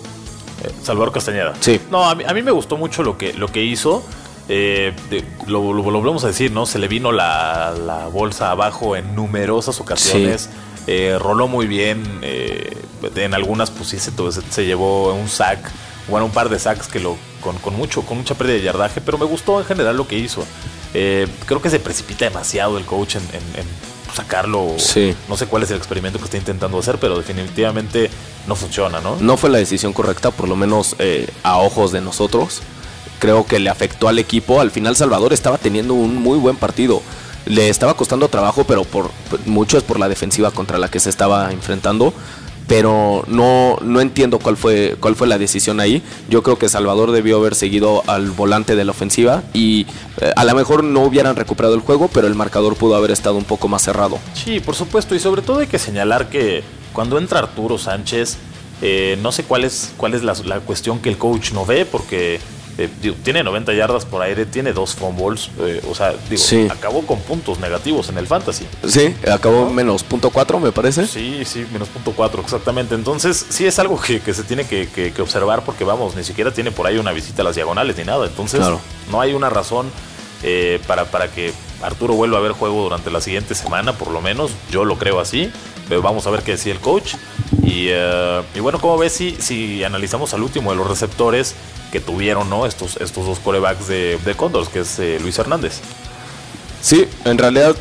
Eh, 0.63 0.69
Salvador 0.83 1.11
Castañeda. 1.11 1.53
Sí. 1.59 1.79
No, 1.89 2.07
a 2.07 2.13
mí, 2.15 2.23
a 2.27 2.33
mí 2.33 2.41
me 2.43 2.51
gustó 2.51 2.77
mucho 2.77 3.01
lo 3.03 3.17
que, 3.17 3.33
lo 3.33 3.47
que 3.47 3.63
hizo. 3.63 4.03
Eh, 4.49 4.93
de- 5.09 5.23
lo, 5.47 5.73
lo- 5.73 5.81
lo 5.83 5.99
volvemos 5.99 6.23
a 6.23 6.27
decir, 6.27 6.51
¿no? 6.51 6.65
Se 6.65 6.77
le 6.77 6.87
vino 6.87 7.11
la, 7.11 7.73
la 7.85 8.07
bolsa 8.07 8.51
abajo 8.51 8.95
en 8.95 9.15
numerosas 9.15 9.79
ocasiones. 9.79 10.49
Eh, 10.87 11.17
roló 11.19 11.47
muy 11.47 11.67
bien. 11.67 12.19
eh, 12.21 12.77
en 13.15 13.33
algunas, 13.33 13.71
pues 13.71 13.89
sí, 13.89 13.97
se 13.99 14.65
llevó 14.65 15.13
un 15.13 15.27
sack. 15.29 15.59
Bueno, 16.07 16.25
un 16.25 16.31
par 16.31 16.49
de 16.49 16.59
sacks 16.59 16.87
que 16.87 16.99
lo, 16.99 17.15
con, 17.41 17.55
con 17.59 17.75
mucho, 17.75 18.01
con 18.03 18.17
mucha 18.17 18.35
pérdida 18.35 18.55
de 18.57 18.61
yardaje. 18.63 18.99
Pero 19.01 19.17
me 19.17 19.25
gustó 19.25 19.59
en 19.59 19.65
general 19.65 19.95
lo 19.97 20.07
que 20.07 20.17
hizo. 20.17 20.43
Eh, 20.93 21.27
creo 21.45 21.61
que 21.61 21.69
se 21.69 21.79
precipita 21.79 22.25
demasiado 22.25 22.77
el 22.77 22.85
coach 22.85 23.15
en, 23.15 23.21
en- 23.23 23.61
en 23.61 23.67
sacarlo. 24.15 24.75
Sí. 24.77 25.15
No 25.29 25.37
sé 25.37 25.45
cuál 25.47 25.63
es 25.63 25.71
el 25.71 25.77
experimento 25.77 26.19
que 26.19 26.25
está 26.25 26.37
intentando 26.37 26.77
hacer, 26.79 26.97
pero 26.99 27.17
definitivamente 27.17 28.09
no 28.47 28.55
funciona, 28.55 28.99
¿no? 28.99 29.15
No 29.21 29.37
fue 29.37 29.49
la 29.49 29.57
decisión 29.57 29.93
correcta, 29.93 30.31
por 30.31 30.49
lo 30.49 30.55
menos 30.57 30.95
eh, 30.99 31.27
a 31.43 31.57
ojos 31.57 31.91
de 31.93 32.01
nosotros. 32.01 32.61
Creo 33.19 33.45
que 33.45 33.59
le 33.59 33.69
afectó 33.69 34.07
al 34.09 34.19
equipo. 34.19 34.59
Al 34.59 34.71
final 34.71 34.95
Salvador 34.95 35.31
estaba 35.31 35.57
teniendo 35.57 35.93
un 35.93 36.15
muy 36.17 36.37
buen 36.39 36.55
partido. 36.57 37.01
le 37.45 37.69
estaba 37.69 37.95
costando 37.95 38.27
trabajo, 38.27 38.65
pero 38.65 38.83
por 38.83 39.09
mucho 39.45 39.77
es 39.77 39.83
por 39.83 39.97
la 39.99 40.07
defensiva 40.09 40.51
contra 40.51 40.77
la 40.77 40.89
que 40.89 40.99
se 40.99 41.09
estaba 41.09 41.51
enfrentando 41.51 42.13
pero 42.71 43.25
no, 43.27 43.75
no 43.81 43.99
entiendo 43.99 44.39
cuál 44.39 44.55
fue, 44.55 44.95
cuál 45.01 45.17
fue 45.17 45.27
la 45.27 45.37
decisión 45.37 45.81
ahí. 45.81 46.01
Yo 46.29 46.41
creo 46.41 46.57
que 46.57 46.69
Salvador 46.69 47.11
debió 47.11 47.35
haber 47.35 47.53
seguido 47.53 48.01
al 48.07 48.31
volante 48.31 48.77
de 48.77 48.85
la 48.85 48.91
ofensiva 48.91 49.43
y 49.53 49.85
eh, 50.21 50.31
a 50.37 50.45
lo 50.45 50.55
mejor 50.55 50.81
no 50.81 51.01
hubieran 51.01 51.35
recuperado 51.35 51.75
el 51.75 51.81
juego, 51.81 52.07
pero 52.07 52.27
el 52.27 52.35
marcador 52.35 52.77
pudo 52.77 52.95
haber 52.95 53.11
estado 53.11 53.35
un 53.35 53.43
poco 53.43 53.67
más 53.67 53.81
cerrado. 53.81 54.19
Sí, 54.33 54.61
por 54.61 54.75
supuesto, 54.75 55.15
y 55.15 55.19
sobre 55.19 55.41
todo 55.41 55.59
hay 55.59 55.67
que 55.67 55.79
señalar 55.79 56.29
que 56.29 56.63
cuando 56.93 57.17
entra 57.17 57.39
Arturo 57.39 57.77
Sánchez, 57.77 58.37
eh, 58.81 59.19
no 59.21 59.33
sé 59.33 59.43
cuál 59.43 59.65
es, 59.65 59.91
cuál 59.97 60.13
es 60.13 60.23
la, 60.23 60.33
la 60.45 60.61
cuestión 60.61 60.99
que 60.99 61.09
el 61.09 61.17
coach 61.17 61.51
no 61.51 61.65
ve, 61.65 61.83
porque 61.85 62.39
eh, 62.85 63.13
tiene 63.23 63.43
90 63.43 63.73
yardas 63.73 64.05
por 64.05 64.21
aire, 64.21 64.45
tiene 64.45 64.73
dos 64.73 64.95
fumbles, 64.95 65.49
eh, 65.59 65.81
o 65.89 65.95
sea, 65.95 66.13
digo, 66.29 66.71
acabó 66.71 67.05
con 67.05 67.19
puntos 67.19 67.59
negativos 67.59 68.09
en 68.09 68.17
el 68.17 68.27
fantasy. 68.27 68.65
Sí, 68.87 69.15
acabó 69.31 69.69
menos 69.69 70.03
punto 70.03 70.29
4, 70.29 70.59
me 70.59 70.71
parece. 70.71 71.07
Sí, 71.07 71.43
sí, 71.45 71.65
menos 71.71 71.89
punto 71.89 72.13
4, 72.15 72.41
exactamente. 72.41 72.95
Entonces, 72.95 73.45
sí 73.49 73.65
es 73.65 73.77
algo 73.79 73.99
que, 73.99 74.21
se 74.33 74.43
tiene 74.43 74.65
que, 74.65 75.13
observar 75.21 75.63
porque, 75.63 75.83
vamos, 75.83 76.15
ni 76.15 76.23
siquiera 76.23 76.51
tiene 76.51 76.71
por 76.71 76.87
ahí 76.87 76.97
una 76.97 77.11
visita 77.11 77.41
a 77.41 77.45
las 77.45 77.55
diagonales 77.55 77.97
ni 77.97 78.03
nada. 78.03 78.25
Entonces, 78.25 78.61
no 79.11 79.21
hay 79.21 79.33
una 79.33 79.49
razón 79.49 79.91
eh, 80.43 80.79
para, 80.87 81.05
para 81.05 81.27
que 81.27 81.53
Arturo 81.81 82.13
vuelva 82.15 82.37
a 82.37 82.41
ver 82.41 82.53
juego 82.53 82.83
durante 82.83 83.11
la 83.11 83.21
siguiente 83.21 83.55
semana, 83.55 83.93
por 83.93 84.11
lo 84.11 84.21
menos. 84.21 84.51
Yo 84.71 84.85
lo 84.85 84.97
creo 84.97 85.19
así. 85.19 85.51
Pero 85.87 86.01
vamos 86.01 86.25
a 86.25 86.29
ver 86.29 86.41
qué 86.41 86.51
decía 86.51 86.71
el 86.71 86.79
coach. 86.79 87.15
Y, 87.63 87.89
bueno, 88.59 88.79
como 88.79 88.97
ves, 88.97 89.13
si, 89.13 89.35
si 89.39 89.83
analizamos 89.83 90.33
al 90.33 90.41
último 90.41 90.71
de 90.71 90.77
los 90.77 90.87
receptores, 90.87 91.55
que 91.91 91.99
tuvieron 91.99 92.49
¿no? 92.49 92.65
estos, 92.65 92.97
estos 92.97 93.25
dos 93.25 93.39
corebacks 93.39 93.87
de, 93.87 94.17
de 94.23 94.35
Condors, 94.35 94.69
que 94.69 94.79
es 94.79 94.99
eh, 94.99 95.19
Luis 95.21 95.37
Hernández. 95.37 95.81
Sí, 96.81 97.05
en 97.25 97.37
realidad 97.37 97.75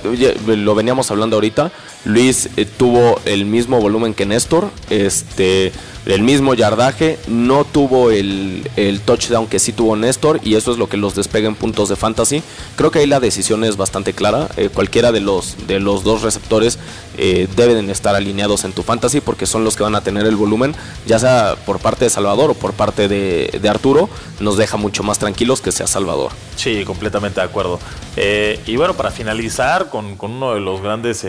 lo 0.46 0.74
veníamos 0.74 1.10
hablando 1.10 1.36
ahorita. 1.36 1.72
Luis 2.04 2.50
eh, 2.56 2.66
tuvo 2.66 3.18
el 3.24 3.46
mismo 3.46 3.80
volumen 3.80 4.12
que 4.12 4.26
Néstor. 4.26 4.70
Este 4.90 5.72
el 6.06 6.22
mismo 6.22 6.54
yardaje, 6.54 7.18
no 7.28 7.64
tuvo 7.64 8.10
el, 8.10 8.68
touchdown 9.04 9.46
que 9.46 9.58
sí 9.58 9.72
tuvo 9.72 9.96
Néstor 9.96 10.40
y 10.42 10.54
eso 10.54 10.72
es 10.72 10.78
lo 10.78 10.88
que 10.88 10.96
los 10.96 11.14
despega 11.14 11.48
en 11.48 11.54
puntos 11.54 11.88
de 11.88 11.96
fantasy. 11.96 12.42
Creo 12.76 12.90
que 12.90 13.00
ahí 13.00 13.06
la 13.06 13.20
decisión 13.20 13.64
es 13.64 13.76
bastante 13.76 14.12
clara. 14.14 14.48
Eh, 14.56 14.70
cualquiera 14.72 15.12
de 15.12 15.20
los, 15.20 15.66
de 15.66 15.78
los 15.78 16.02
dos 16.02 16.22
receptores 16.22 16.78
eh, 17.18 17.48
deben 17.54 17.90
estar 17.90 18.14
alineados 18.14 18.64
en 18.64 18.72
tu 18.72 18.82
fantasy 18.82 19.20
porque 19.20 19.46
son 19.46 19.64
los 19.64 19.76
que 19.76 19.82
van 19.82 19.94
a 19.94 20.00
tener 20.00 20.26
el 20.26 20.36
volumen, 20.36 20.74
ya 21.06 21.18
sea 21.18 21.56
por 21.66 21.80
parte 21.80 22.06
de 22.06 22.10
Salvador 22.10 22.50
o 22.50 22.54
por 22.54 22.72
parte 22.72 23.08
de, 23.08 23.68
Arturo, 23.70 24.08
nos 24.40 24.56
deja 24.56 24.76
mucho 24.76 25.04
más 25.04 25.20
tranquilos 25.20 25.60
que 25.60 25.70
sea 25.70 25.86
Salvador. 25.86 26.32
Sí, 26.56 26.84
completamente 26.84 27.40
de 27.40 27.46
acuerdo. 27.46 27.78
Eh, 28.16 28.58
y 28.66 28.74
bueno, 28.76 28.94
para 28.94 29.12
finalizar 29.12 29.90
con, 29.90 30.16
con 30.16 30.32
uno 30.32 30.54
de 30.54 30.60
los 30.60 30.80
grandes... 30.80 31.24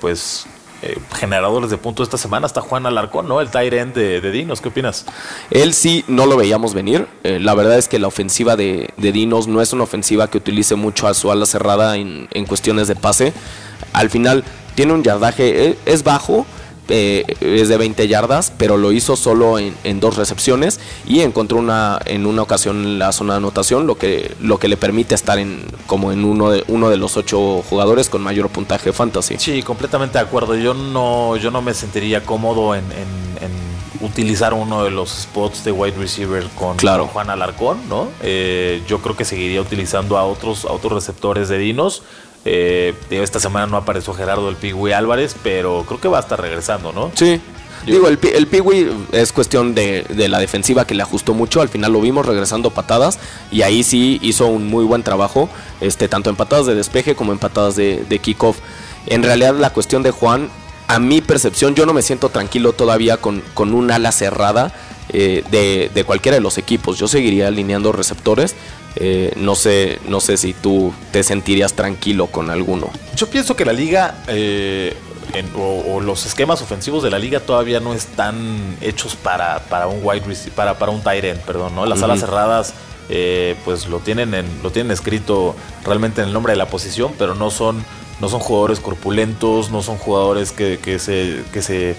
pues 0.00 0.46
eh, 0.82 0.98
generadores 1.14 1.70
de 1.70 1.78
puntos 1.78 2.06
esta 2.06 2.18
semana 2.18 2.46
está 2.46 2.60
Juan 2.60 2.84
Alarcón, 2.84 3.26
¿no? 3.26 3.40
El 3.40 3.50
tight 3.50 3.72
end 3.72 3.94
de, 3.94 4.20
Dinos, 4.30 4.60
¿qué 4.60 4.68
opinas? 4.68 5.06
Él 5.50 5.72
sí 5.72 6.04
no 6.06 6.26
lo 6.26 6.36
veíamos 6.36 6.74
venir. 6.74 7.06
Eh, 7.24 7.38
la 7.40 7.54
verdad 7.54 7.78
es 7.78 7.88
que 7.88 7.98
la 7.98 8.08
ofensiva 8.08 8.56
de, 8.56 8.92
Dinos 8.98 9.48
no 9.48 9.62
es 9.62 9.72
una 9.72 9.84
ofensiva 9.84 10.28
que 10.28 10.38
utilice 10.38 10.74
mucho 10.74 11.06
a 11.06 11.14
su 11.14 11.30
ala 11.30 11.46
cerrada 11.46 11.96
en, 11.96 12.28
cuestiones 12.46 12.88
de 12.88 12.96
pase. 12.96 13.32
Al 13.92 14.10
final 14.10 14.44
tiene 14.74 14.92
un 14.92 15.02
yardaje, 15.02 15.68
eh, 15.68 15.78
es 15.86 16.02
bajo, 16.02 16.44
eh, 16.88 17.24
es 17.40 17.68
de 17.68 17.76
20 17.76 18.06
yardas, 18.08 18.52
pero 18.56 18.76
lo 18.76 18.92
hizo 18.92 19.16
solo 19.16 19.58
en, 19.58 19.74
dos 20.00 20.16
recepciones 20.16 20.78
y 21.06 21.20
encontró 21.20 21.58
una 21.58 21.98
en 22.04 22.26
una 22.26 22.42
ocasión 22.42 22.98
la 22.98 23.12
zona 23.12 23.34
de 23.34 23.38
anotación, 23.38 23.86
lo 23.86 23.96
que, 23.96 24.34
lo 24.40 24.58
que 24.58 24.68
le 24.68 24.76
permite 24.76 25.14
estar 25.14 25.38
en 25.38 25.64
como 25.86 26.12
en 26.12 26.24
uno 26.24 26.50
de, 26.50 26.64
uno 26.68 26.90
de 26.90 26.96
los 26.96 27.16
ocho 27.16 27.62
jugadores 27.68 28.08
con 28.08 28.22
mayor 28.22 28.50
puntaje 28.50 28.92
fantasy. 28.92 29.36
Sí, 29.38 29.62
completamente 29.62 30.18
de 30.18 30.24
acuerdo. 30.24 30.54
Yo 30.54 30.74
no, 30.74 31.36
yo 31.36 31.50
no 31.50 31.62
me 31.62 31.74
sentiría 31.74 32.22
cómodo 32.24 32.74
en, 32.74 32.84
utilizar 34.02 34.52
uno 34.52 34.84
de 34.84 34.90
los 34.90 35.08
spots 35.22 35.64
de 35.64 35.72
wide 35.72 35.96
receiver 35.96 36.44
con, 36.54 36.76
Juan 36.78 37.30
Alarcón, 37.30 37.88
¿no? 37.88 38.08
Eh, 38.22 38.82
yo 38.86 39.00
creo 39.00 39.16
que 39.16 39.24
seguiría 39.24 39.60
utilizando 39.62 40.18
a 40.18 40.24
otros, 40.24 40.66
a 40.66 40.72
otros 40.72 40.92
receptores 40.92 41.48
de 41.48 41.56
Dinos. 41.58 42.02
Eh, 42.48 42.94
esta 43.10 43.40
semana 43.40 43.66
no 43.66 43.76
apareció 43.76 44.14
Gerardo 44.14 44.48
el 44.48 44.54
Pigui 44.54 44.92
Álvarez, 44.92 45.34
pero 45.42 45.84
creo 45.84 46.00
que 46.00 46.06
va 46.06 46.18
a 46.18 46.20
estar 46.20 46.40
regresando, 46.40 46.92
¿no? 46.92 47.10
Sí. 47.14 47.40
Digo, 47.84 48.06
el, 48.08 48.18
el 48.34 48.46
Pigui 48.46 48.88
es 49.12 49.32
cuestión 49.32 49.74
de, 49.74 50.06
la 50.28 50.38
defensiva 50.38 50.86
que 50.86 50.94
le 50.94 51.02
ajustó 51.02 51.34
mucho. 51.34 51.60
Al 51.60 51.68
final 51.68 51.92
lo 51.92 52.00
vimos 52.00 52.24
regresando 52.24 52.70
patadas 52.70 53.18
y 53.50 53.62
ahí 53.62 53.82
sí 53.82 54.20
hizo 54.22 54.46
un 54.46 54.68
muy 54.68 54.84
buen 54.84 55.02
trabajo, 55.02 55.48
este, 55.80 56.08
tanto 56.08 56.30
en 56.30 56.36
patadas 56.36 56.66
de 56.66 56.76
despeje 56.76 57.16
como 57.16 57.32
en 57.32 57.38
patadas 57.38 57.74
de, 57.74 58.04
de 58.08 58.18
kickoff. 58.20 58.58
En 59.06 59.24
realidad, 59.24 59.54
la 59.56 59.70
cuestión 59.70 60.02
de 60.04 60.12
Juan, 60.12 60.48
a 60.86 61.00
mi 61.00 61.20
percepción, 61.20 61.74
yo 61.74 61.84
no 61.84 61.92
me 61.92 62.02
siento 62.02 62.28
tranquilo 62.28 62.72
todavía 62.72 63.16
con, 63.16 63.42
con 63.54 63.74
un 63.74 63.90
ala 63.90 64.12
cerrada 64.12 64.72
eh, 65.08 65.44
de, 65.50 65.90
de, 65.94 66.04
cualquiera 66.04 66.36
de 66.36 66.40
los 66.40 66.58
equipos. 66.58 66.98
Yo 66.98 67.06
seguiría 67.06 67.48
alineando 67.48 67.92
receptores. 67.92 68.56
Eh, 68.96 69.32
no 69.36 69.54
sé, 69.54 70.00
no 70.08 70.20
sé 70.20 70.36
si 70.36 70.54
tú 70.54 70.92
te 71.12 71.22
sentirías 71.22 71.74
tranquilo 71.74 72.28
con 72.28 72.50
alguno. 72.50 72.90
Yo 73.14 73.28
pienso 73.28 73.54
que 73.54 73.64
la 73.64 73.72
liga 73.72 74.22
eh, 74.26 74.96
o, 75.54 76.00
los 76.00 76.24
esquemas 76.24 76.62
ofensivos 76.62 77.02
de 77.02 77.10
la 77.10 77.18
liga 77.18 77.40
todavía 77.40 77.78
no 77.78 77.92
están 77.92 78.76
hechos 78.80 79.14
para, 79.14 79.60
para 79.68 79.86
un 79.86 80.00
wide 80.02 80.22
para, 80.54 80.78
para 80.78 80.92
un 80.92 81.02
tight 81.02 81.24
end, 81.24 81.40
perdón, 81.40 81.74
¿no? 81.74 81.84
Las 81.84 82.02
alas 82.02 82.20
cerradas. 82.20 82.74
pues 83.64 83.86
lo 83.86 83.98
tienen 83.98 84.32
en, 84.34 84.46
lo 84.62 84.70
tienen 84.70 84.92
escrito 84.92 85.54
realmente 85.84 86.22
en 86.22 86.28
el 86.28 86.32
nombre 86.32 86.54
de 86.54 86.56
la 86.56 86.66
posición, 86.66 87.12
pero 87.18 87.34
no 87.34 87.50
son, 87.50 87.84
no 88.20 88.28
son 88.30 88.40
jugadores 88.40 88.80
corpulentos, 88.80 89.70
no 89.70 89.82
son 89.82 89.98
jugadores 89.98 90.52
que, 90.52 90.78
que 90.78 90.98
se, 90.98 91.42
que 91.52 91.60
se 91.60 91.96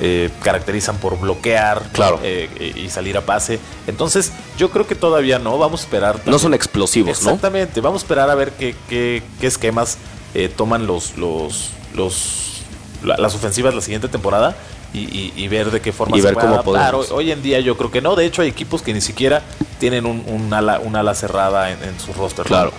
eh, 0.00 0.30
caracterizan 0.42 0.96
por 0.96 1.18
bloquear 1.18 1.82
claro. 1.92 2.18
Eh, 2.22 2.72
y 2.76 2.88
salir 2.90 3.16
a 3.16 3.20
pase. 3.20 3.60
Entonces, 3.86 4.32
yo 4.58 4.70
creo 4.70 4.86
que 4.86 4.94
todavía 4.94 5.38
no, 5.38 5.56
vamos 5.58 5.82
a 5.82 5.84
esperar. 5.84 6.20
No 6.26 6.38
son 6.38 6.52
explosivos, 6.52 7.18
Exactamente, 7.18 7.80
vamos 7.80 8.02
a 8.02 8.04
esperar 8.04 8.28
a 8.28 8.34
ver 8.34 8.52
qué, 8.52 8.74
qué, 8.88 9.22
esquemas 9.40 9.98
eh, 10.34 10.50
toman 10.54 10.86
los, 10.86 11.16
los, 11.16 11.70
los 11.94 12.62
las 13.04 13.34
ofensivas 13.34 13.74
la 13.74 13.80
siguiente 13.80 14.08
temporada. 14.08 14.56
Y, 14.96 15.48
ver 15.48 15.72
de 15.72 15.80
qué 15.80 15.92
forma 15.92 16.16
y 16.16 16.20
se 16.20 16.28
ver 16.28 16.36
cómo 16.36 16.62
Podemos. 16.62 17.10
Hoy, 17.10 17.32
en 17.32 17.42
día 17.42 17.58
yo 17.58 17.76
creo 17.76 17.90
que 17.90 18.00
no. 18.00 18.14
De 18.14 18.24
hecho, 18.24 18.42
hay 18.42 18.48
equipos 18.48 18.80
que 18.80 18.94
ni 18.94 19.00
siquiera 19.00 19.42
tienen 19.80 20.06
un, 20.06 20.54
ala, 20.54 20.80
ala 20.94 21.14
cerrada 21.16 21.72
en, 21.72 21.98
su 21.98 22.12
roster. 22.12 22.46
Claro. 22.46 22.72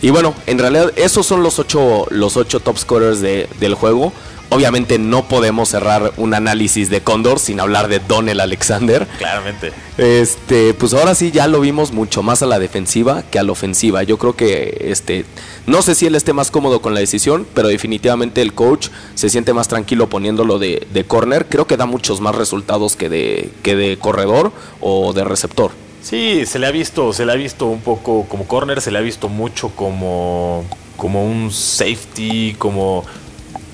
Y 0.00 0.08
bueno, 0.08 0.34
en 0.46 0.58
realidad 0.58 0.92
esos 0.96 1.26
son 1.26 1.42
los 1.42 1.58
ocho, 1.58 2.06
los 2.08 2.38
ocho 2.38 2.60
top 2.60 2.78
scorers 2.78 3.20
de, 3.20 3.48
del 3.60 3.74
juego. 3.74 4.14
Obviamente 4.48 4.98
no 4.98 5.28
podemos 5.28 5.68
cerrar 5.68 6.12
un 6.16 6.34
análisis 6.34 6.88
de 6.90 7.00
Condor 7.00 7.38
sin 7.38 7.60
hablar 7.60 7.88
de 7.88 7.98
Donel 7.98 8.40
Alexander. 8.40 9.06
Claramente. 9.18 9.72
Este, 9.98 10.74
pues 10.74 10.94
ahora 10.94 11.14
sí 11.14 11.30
ya 11.30 11.48
lo 11.48 11.60
vimos 11.60 11.92
mucho 11.92 12.22
más 12.22 12.42
a 12.42 12.46
la 12.46 12.58
defensiva 12.58 13.22
que 13.30 13.38
a 13.38 13.42
la 13.42 13.52
ofensiva. 13.52 14.02
Yo 14.02 14.18
creo 14.18 14.36
que 14.36 14.86
este 14.90 15.24
no 15.66 15.82
sé 15.82 15.96
si 15.96 16.06
él 16.06 16.14
esté 16.14 16.32
más 16.32 16.52
cómodo 16.52 16.80
con 16.80 16.94
la 16.94 17.00
decisión, 17.00 17.46
pero 17.52 17.66
definitivamente 17.66 18.40
el 18.40 18.52
coach 18.52 18.88
se 19.16 19.28
siente 19.28 19.52
más 19.52 19.66
tranquilo 19.66 20.08
poniéndolo 20.08 20.60
de, 20.60 20.86
de 20.92 21.04
corner. 21.04 21.46
Creo 21.46 21.66
que 21.66 21.76
da 21.76 21.86
muchos 21.86 22.20
más 22.20 22.36
resultados 22.36 22.94
que 22.94 23.08
de, 23.08 23.50
que 23.64 23.74
de 23.74 23.98
corredor 23.98 24.52
o 24.80 25.12
de 25.12 25.24
receptor. 25.24 25.72
Sí, 26.02 26.46
se 26.46 26.60
le 26.60 26.68
ha 26.68 26.70
visto, 26.70 27.12
se 27.12 27.26
le 27.26 27.32
ha 27.32 27.34
visto 27.34 27.66
un 27.66 27.80
poco 27.80 28.26
como 28.28 28.46
corner, 28.46 28.80
se 28.80 28.92
le 28.92 28.98
ha 28.98 29.02
visto 29.02 29.28
mucho 29.28 29.70
como 29.70 30.64
como 30.96 31.26
un 31.26 31.50
safety, 31.50 32.54
como 32.58 33.04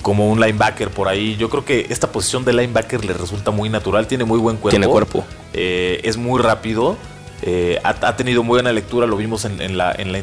como 0.03 0.29
un 0.29 0.39
linebacker 0.39 0.91
por 0.91 1.07
ahí. 1.07 1.35
Yo 1.37 1.49
creo 1.49 1.65
que 1.65 1.87
esta 1.89 2.11
posición 2.11 2.45
de 2.45 2.53
linebacker 2.53 3.03
le 3.03 3.13
resulta 3.13 3.49
muy 3.49 3.69
natural, 3.69 4.05
tiene 4.05 4.25
muy 4.25 4.37
buen 4.37 4.57
cuerpo. 4.57 4.77
Tiene 4.77 4.87
cuerpo. 4.87 5.25
Eh, 5.53 6.01
es 6.03 6.17
muy 6.17 6.39
rápido. 6.39 6.95
Eh, 7.41 7.79
ha, 7.83 8.15
tenido 8.15 8.43
muy 8.43 8.55
buena 8.55 8.71
lectura, 8.71 9.05
lo 9.07 9.17
vimos 9.17 9.43
en, 9.43 9.57
la, 9.77 9.91
en, 9.91 10.11
la, 10.11 10.19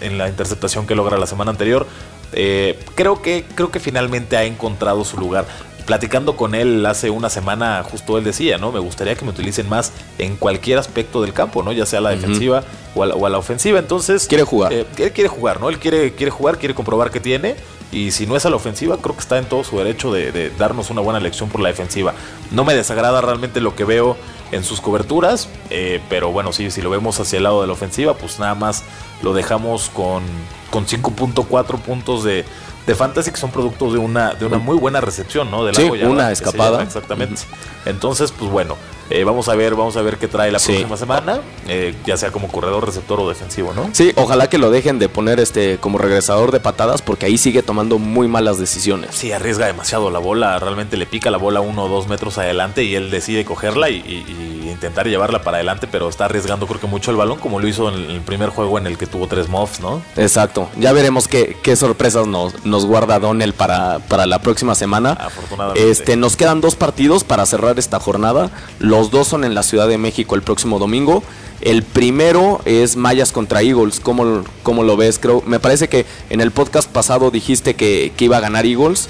en 0.00 0.18
la, 0.18 0.28
interceptación 0.28 0.86
que 0.86 0.94
logra 0.94 1.18
la 1.18 1.26
semana 1.26 1.50
anterior. 1.50 1.86
Eh, 2.32 2.80
creo, 2.96 3.22
que, 3.22 3.44
creo 3.54 3.70
que 3.70 3.78
finalmente 3.78 4.36
ha 4.36 4.44
encontrado 4.44 5.04
su 5.04 5.18
lugar. 5.18 5.46
Platicando 5.86 6.36
con 6.36 6.54
él 6.54 6.84
hace 6.86 7.10
una 7.10 7.28
semana, 7.28 7.82
justo 7.82 8.16
él 8.16 8.24
decía, 8.24 8.56
¿no? 8.56 8.72
Me 8.72 8.80
gustaría 8.80 9.14
que 9.14 9.24
me 9.24 9.32
utilicen 9.32 9.68
más 9.68 9.92
en 10.18 10.36
cualquier 10.36 10.78
aspecto 10.78 11.20
del 11.20 11.32
campo, 11.32 11.62
¿no? 11.62 11.72
Ya 11.72 11.84
sea 11.84 12.00
la 12.00 12.10
defensiva 12.10 12.64
o, 12.94 13.02
a 13.02 13.28
la, 13.28 13.38
ofensiva. 13.38 13.78
Entonces. 13.78 14.26
Quiere 14.26 14.44
jugar. 14.44 14.72
él 14.72 15.12
quiere 15.12 15.28
jugar, 15.28 15.60
¿no? 15.60 15.68
Él 15.68 15.78
quiere, 15.78 16.14
quiere 16.14 16.30
jugar, 16.30 16.58
quiere 16.58 16.74
comprobar 16.74 17.10
que 17.10 17.20
tiene. 17.20 17.56
Y 17.94 18.10
si 18.10 18.26
no 18.26 18.34
es 18.34 18.44
a 18.44 18.50
la 18.50 18.56
ofensiva, 18.56 18.96
creo 18.96 19.14
que 19.14 19.20
está 19.20 19.38
en 19.38 19.44
todo 19.44 19.62
su 19.62 19.78
derecho 19.78 20.12
de, 20.12 20.50
darnos 20.58 20.90
una 20.90 21.00
buena 21.00 21.20
lección 21.20 21.48
por 21.48 21.60
la 21.60 21.68
defensiva. 21.68 22.12
No 22.50 22.64
me 22.64 22.74
desagrada 22.74 23.20
realmente 23.20 23.60
lo 23.60 23.76
que 23.76 23.84
veo 23.84 24.16
en 24.50 24.64
sus 24.64 24.80
coberturas, 24.80 25.48
eh, 25.70 26.00
pero 26.08 26.32
bueno, 26.32 26.52
sí, 26.52 26.70
si 26.70 26.82
lo 26.82 26.90
vemos 26.90 27.20
hacia 27.20 27.36
el 27.36 27.44
lado 27.44 27.60
de 27.60 27.68
la 27.68 27.72
ofensiva, 27.72 28.14
pues 28.14 28.40
nada 28.40 28.54
más 28.56 28.82
lo 29.22 29.32
dejamos 29.32 29.90
con, 29.90 30.24
con 30.70 30.86
5.4 30.86 31.78
puntos 31.78 32.24
de, 32.24 32.44
de 32.86 32.94
fantasy 32.94 33.30
que 33.30 33.36
son 33.36 33.50
productos 33.50 33.92
de 33.92 33.98
una, 33.98 34.34
de 34.34 34.46
una 34.46 34.58
muy 34.58 34.76
buena 34.76 35.00
recepción, 35.00 35.50
¿no? 35.50 35.64
Del 35.64 35.74
sí, 35.74 35.82
una 35.82 36.30
escapada. 36.30 36.82
exactamente. 36.82 37.42
Entonces, 37.86 38.32
pues 38.32 38.50
bueno, 38.50 38.76
eh, 39.10 39.24
vamos 39.24 39.48
a 39.48 39.54
ver, 39.54 39.74
vamos 39.74 39.96
a 39.96 40.02
ver 40.02 40.16
qué 40.16 40.28
trae 40.28 40.50
la 40.50 40.58
próxima 40.58 40.96
semana, 40.96 41.40
eh, 41.68 41.94
ya 42.06 42.16
sea 42.16 42.30
como 42.30 42.48
corredor, 42.48 42.86
receptor 42.86 43.20
o 43.20 43.28
defensivo, 43.28 43.74
¿no? 43.74 43.90
Sí, 43.92 44.12
ojalá 44.16 44.48
que 44.48 44.56
lo 44.56 44.70
dejen 44.70 44.98
de 44.98 45.10
poner 45.10 45.40
este 45.40 45.76
como 45.78 45.98
regresador 45.98 46.52
de 46.52 46.60
patadas, 46.60 47.02
porque 47.02 47.26
ahí 47.26 47.36
sigue 47.36 47.62
tomando 47.62 47.98
muy 47.98 48.28
malas 48.28 48.58
decisiones. 48.58 49.10
Sí, 49.14 49.30
arriesga 49.32 49.66
demasiado 49.66 50.10
la 50.10 50.18
bola, 50.18 50.58
realmente 50.58 50.96
le 50.96 51.04
pica 51.04 51.30
la 51.30 51.36
bola 51.36 51.60
uno 51.60 51.84
o 51.84 51.88
dos 51.88 52.08
metros 52.08 52.38
adelante 52.38 52.84
y 52.84 52.94
él 52.94 53.10
decide 53.10 53.44
cogerla 53.44 53.90
y, 53.90 54.64
intentar 54.64 55.06
llevarla 55.06 55.42
para 55.42 55.58
adelante, 55.58 55.86
pero 55.86 56.08
está 56.08 56.24
arriesgando 56.24 56.66
creo 56.66 56.80
que 56.80 56.88
mucho 56.88 57.12
el 57.12 57.16
balón, 57.16 57.38
como 57.38 57.60
lo 57.60 57.68
hizo 57.68 57.88
en 57.88 58.10
el 58.10 58.20
primer 58.22 58.48
juego 58.48 58.76
en 58.76 58.88
el 58.88 58.98
que 58.98 59.06
tuvo 59.06 59.28
tres 59.28 59.48
muffs, 59.48 59.78
¿no? 59.78 60.02
Exacto. 60.16 60.68
Ya 60.78 60.92
veremos 60.92 61.28
qué, 61.28 61.56
qué 61.62 61.76
sorpresas 61.76 62.26
nos, 62.26 62.64
nos 62.66 62.73
guarda 62.82 63.20
Donnell 63.20 63.52
para, 63.52 64.00
para 64.00 64.26
la 64.26 64.40
próxima 64.40 64.74
semana. 64.74 65.12
Afortunadamente. 65.12 65.90
Este, 65.90 66.16
nos 66.16 66.36
quedan 66.36 66.60
dos 66.60 66.74
partidos 66.74 67.22
para 67.24 67.46
cerrar 67.46 67.78
esta 67.78 68.00
jornada. 68.00 68.50
Los 68.80 69.10
dos 69.10 69.28
son 69.28 69.44
en 69.44 69.54
la 69.54 69.62
Ciudad 69.62 69.86
de 69.86 69.98
México 69.98 70.34
el 70.34 70.42
próximo 70.42 70.78
domingo. 70.78 71.22
El 71.60 71.82
primero 71.82 72.60
es 72.64 72.96
Mayas 72.96 73.32
contra 73.32 73.62
Eagles. 73.62 74.00
¿Cómo, 74.00 74.44
cómo 74.62 74.82
lo 74.82 74.96
ves? 74.96 75.18
Creo, 75.18 75.42
me 75.46 75.60
parece 75.60 75.88
que 75.88 76.04
en 76.28 76.40
el 76.40 76.50
podcast 76.50 76.90
pasado 76.90 77.30
dijiste 77.30 77.74
que, 77.74 78.12
iba 78.18 78.36
a 78.36 78.40
ganar 78.40 78.66
Eagles. 78.66 79.08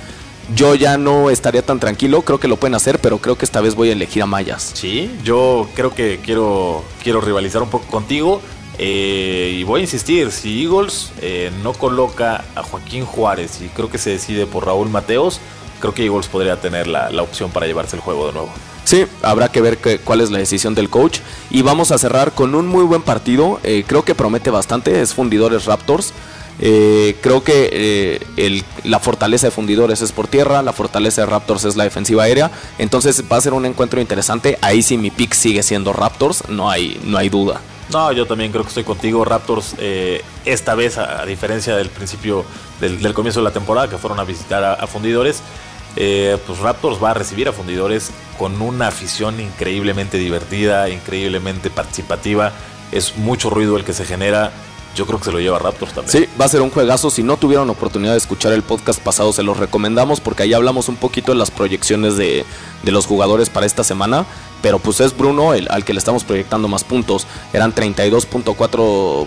Yo 0.55 0.74
ya 0.74 0.98
no 0.98 1.31
estaría 1.31 1.62
tan 1.62 1.81
tranquilo, 1.81 2.20
creo 2.22 2.38
que 2.38 2.48
lo 2.48 2.57
pueden 2.57 2.74
hacer, 2.74 2.98
pero 2.98 3.18
creo 3.18 3.38
que 3.38 3.46
esta 3.46 3.62
vez 3.62 3.74
voy 3.74 3.88
a 3.88 3.92
elegir 3.92 4.22
a 4.22 4.27
Mayas. 4.27 4.72
Sí, 4.74 5.11
yo 5.24 5.66
creo 5.74 5.94
que 5.94 6.20
quiero, 6.22 6.85
quiero 7.03 7.22
rivalizar 7.22 7.62
un 7.62 7.70
poco 7.70 7.87
contigo. 7.87 8.42
Eh, 8.78 9.56
y 9.58 9.62
voy 9.62 9.80
a 9.80 9.84
insistir, 9.84 10.32
si 10.32 10.64
Eagles 10.64 11.12
eh, 11.20 11.52
no 11.62 11.72
coloca 11.72 12.44
a 12.54 12.62
Joaquín 12.62 13.04
Juárez 13.04 13.60
y 13.60 13.68
creo 13.68 13.88
que 13.88 13.98
se 13.98 14.10
decide 14.10 14.46
por 14.46 14.66
Raúl 14.66 14.88
Mateos, 14.88 15.40
creo 15.80 15.94
que 15.94 16.04
Eagles 16.04 16.26
podría 16.26 16.60
tener 16.60 16.87
la, 16.87 17.10
la 17.10 17.22
opción 17.22 17.50
para 17.50 17.66
llevarse 17.66 17.94
el 17.96 18.02
juego 18.02 18.26
de 18.26 18.32
nuevo. 18.32 18.50
Sí, 18.84 19.06
habrá 19.22 19.48
que 19.48 19.60
ver 19.60 19.78
cuál 20.04 20.20
es 20.20 20.30
la 20.30 20.38
decisión 20.38 20.74
del 20.74 20.90
coach. 20.90 21.20
Y 21.50 21.62
vamos 21.62 21.90
a 21.90 21.98
cerrar 21.98 22.32
con 22.32 22.54
un 22.54 22.66
muy 22.66 22.84
buen 22.84 23.00
partido. 23.00 23.58
Eh, 23.62 23.84
creo 23.87 24.04
que 24.04 24.14
promete 24.14 24.50
bastante. 24.50 25.00
Es 25.00 25.14
Fundidores 25.14 25.64
Raptors. 25.64 26.12
Creo 26.58 27.42
que 27.42 28.20
la 28.84 29.00
fortaleza 29.00 29.46
de 29.46 29.50
Fundidores 29.50 30.02
es 30.02 30.12
por 30.12 30.28
tierra, 30.28 30.62
la 30.62 30.72
fortaleza 30.72 31.22
de 31.22 31.26
Raptors 31.26 31.64
es 31.64 31.76
la 31.76 31.84
defensiva 31.84 32.24
aérea. 32.24 32.50
Entonces 32.78 33.24
va 33.30 33.38
a 33.38 33.40
ser 33.40 33.54
un 33.54 33.64
encuentro 33.64 34.02
interesante. 34.02 34.58
Ahí 34.60 34.82
sí 34.82 34.98
mi 34.98 35.10
pick 35.10 35.32
sigue 35.32 35.62
siendo 35.62 35.94
Raptors, 35.94 36.48
no 36.50 36.70
hay, 36.70 37.00
no 37.04 37.16
hay 37.16 37.30
duda. 37.30 37.62
No, 37.94 38.12
yo 38.12 38.26
también 38.26 38.50
creo 38.50 38.64
que 38.64 38.68
estoy 38.68 38.85
contigo. 38.85 39.24
Raptors, 39.24 39.74
esta 40.44 40.74
vez, 40.74 40.98
a, 40.98 41.24
diferencia 41.24 41.76
del 41.76 41.88
principio, 41.88 42.44
del, 42.80 43.14
comienzo 43.14 43.40
de 43.40 43.44
la 43.44 43.52
temporada, 43.52 43.88
que 43.88 43.96
fueron 43.96 44.20
a 44.20 44.24
visitar 44.24 44.62
a 44.64 44.87
Fundidores, 44.87 45.42
eh, 45.96 46.37
pues 46.46 46.59
Raptors 46.59 47.02
va 47.02 47.11
a 47.11 47.14
recibir 47.14 47.48
a 47.48 47.52
fundidores 47.52 48.11
con 48.38 48.61
una 48.61 48.88
afición 48.88 49.38
increíblemente 49.40 50.18
divertida, 50.18 50.88
increíblemente 50.88 51.70
participativa. 51.70 52.52
Es 52.90 53.16
mucho 53.16 53.50
ruido 53.50 53.76
el 53.76 53.85
que 53.85 53.92
se 53.92 54.04
genera. 54.04 54.50
Yo 54.96 55.07
creo 55.07 55.18
que 55.18 55.24
se 55.26 55.33
lo 55.33 55.40
lleva 55.40 55.59
Raptors 55.59 55.92
también. 55.92 56.12
Sí, 56.12 56.28
va 56.40 56.44
a 56.44 56.48
ser 56.48 56.62
un 56.62 56.70
juegazo. 56.70 57.11
Si 57.11 57.22
no 57.22 57.37
tuvieron 57.37 57.68
oportunidad 57.70 58.12
de 58.12 58.18
escuchar 58.18 58.52
el 58.52 58.62
podcast 58.62 59.00
pasado, 59.00 59.33
se 59.33 59.42
los 59.42 59.57
recomendamos 59.57 60.20
porque 60.20 60.44
ahí 60.44 60.52
hablamos 60.52 60.88
un 60.88 60.96
poquito 60.96 61.33
de 61.33 61.38
las 61.38 61.50
proyecciones 61.50 62.16
de, 62.16 62.44
de 62.84 62.92
los 62.92 63.06
jugadores 63.06 63.50
para 63.50 63.66
esta 63.66 63.84
semana 63.84 64.26
pero 64.64 64.78
pues 64.78 64.98
es 65.00 65.14
Bruno 65.14 65.52
el, 65.52 65.66
al 65.70 65.84
que 65.84 65.92
le 65.92 65.98
estamos 65.98 66.24
proyectando 66.24 66.68
más 66.68 66.84
puntos. 66.84 67.26
Eran 67.52 67.74
32.4 67.74 69.26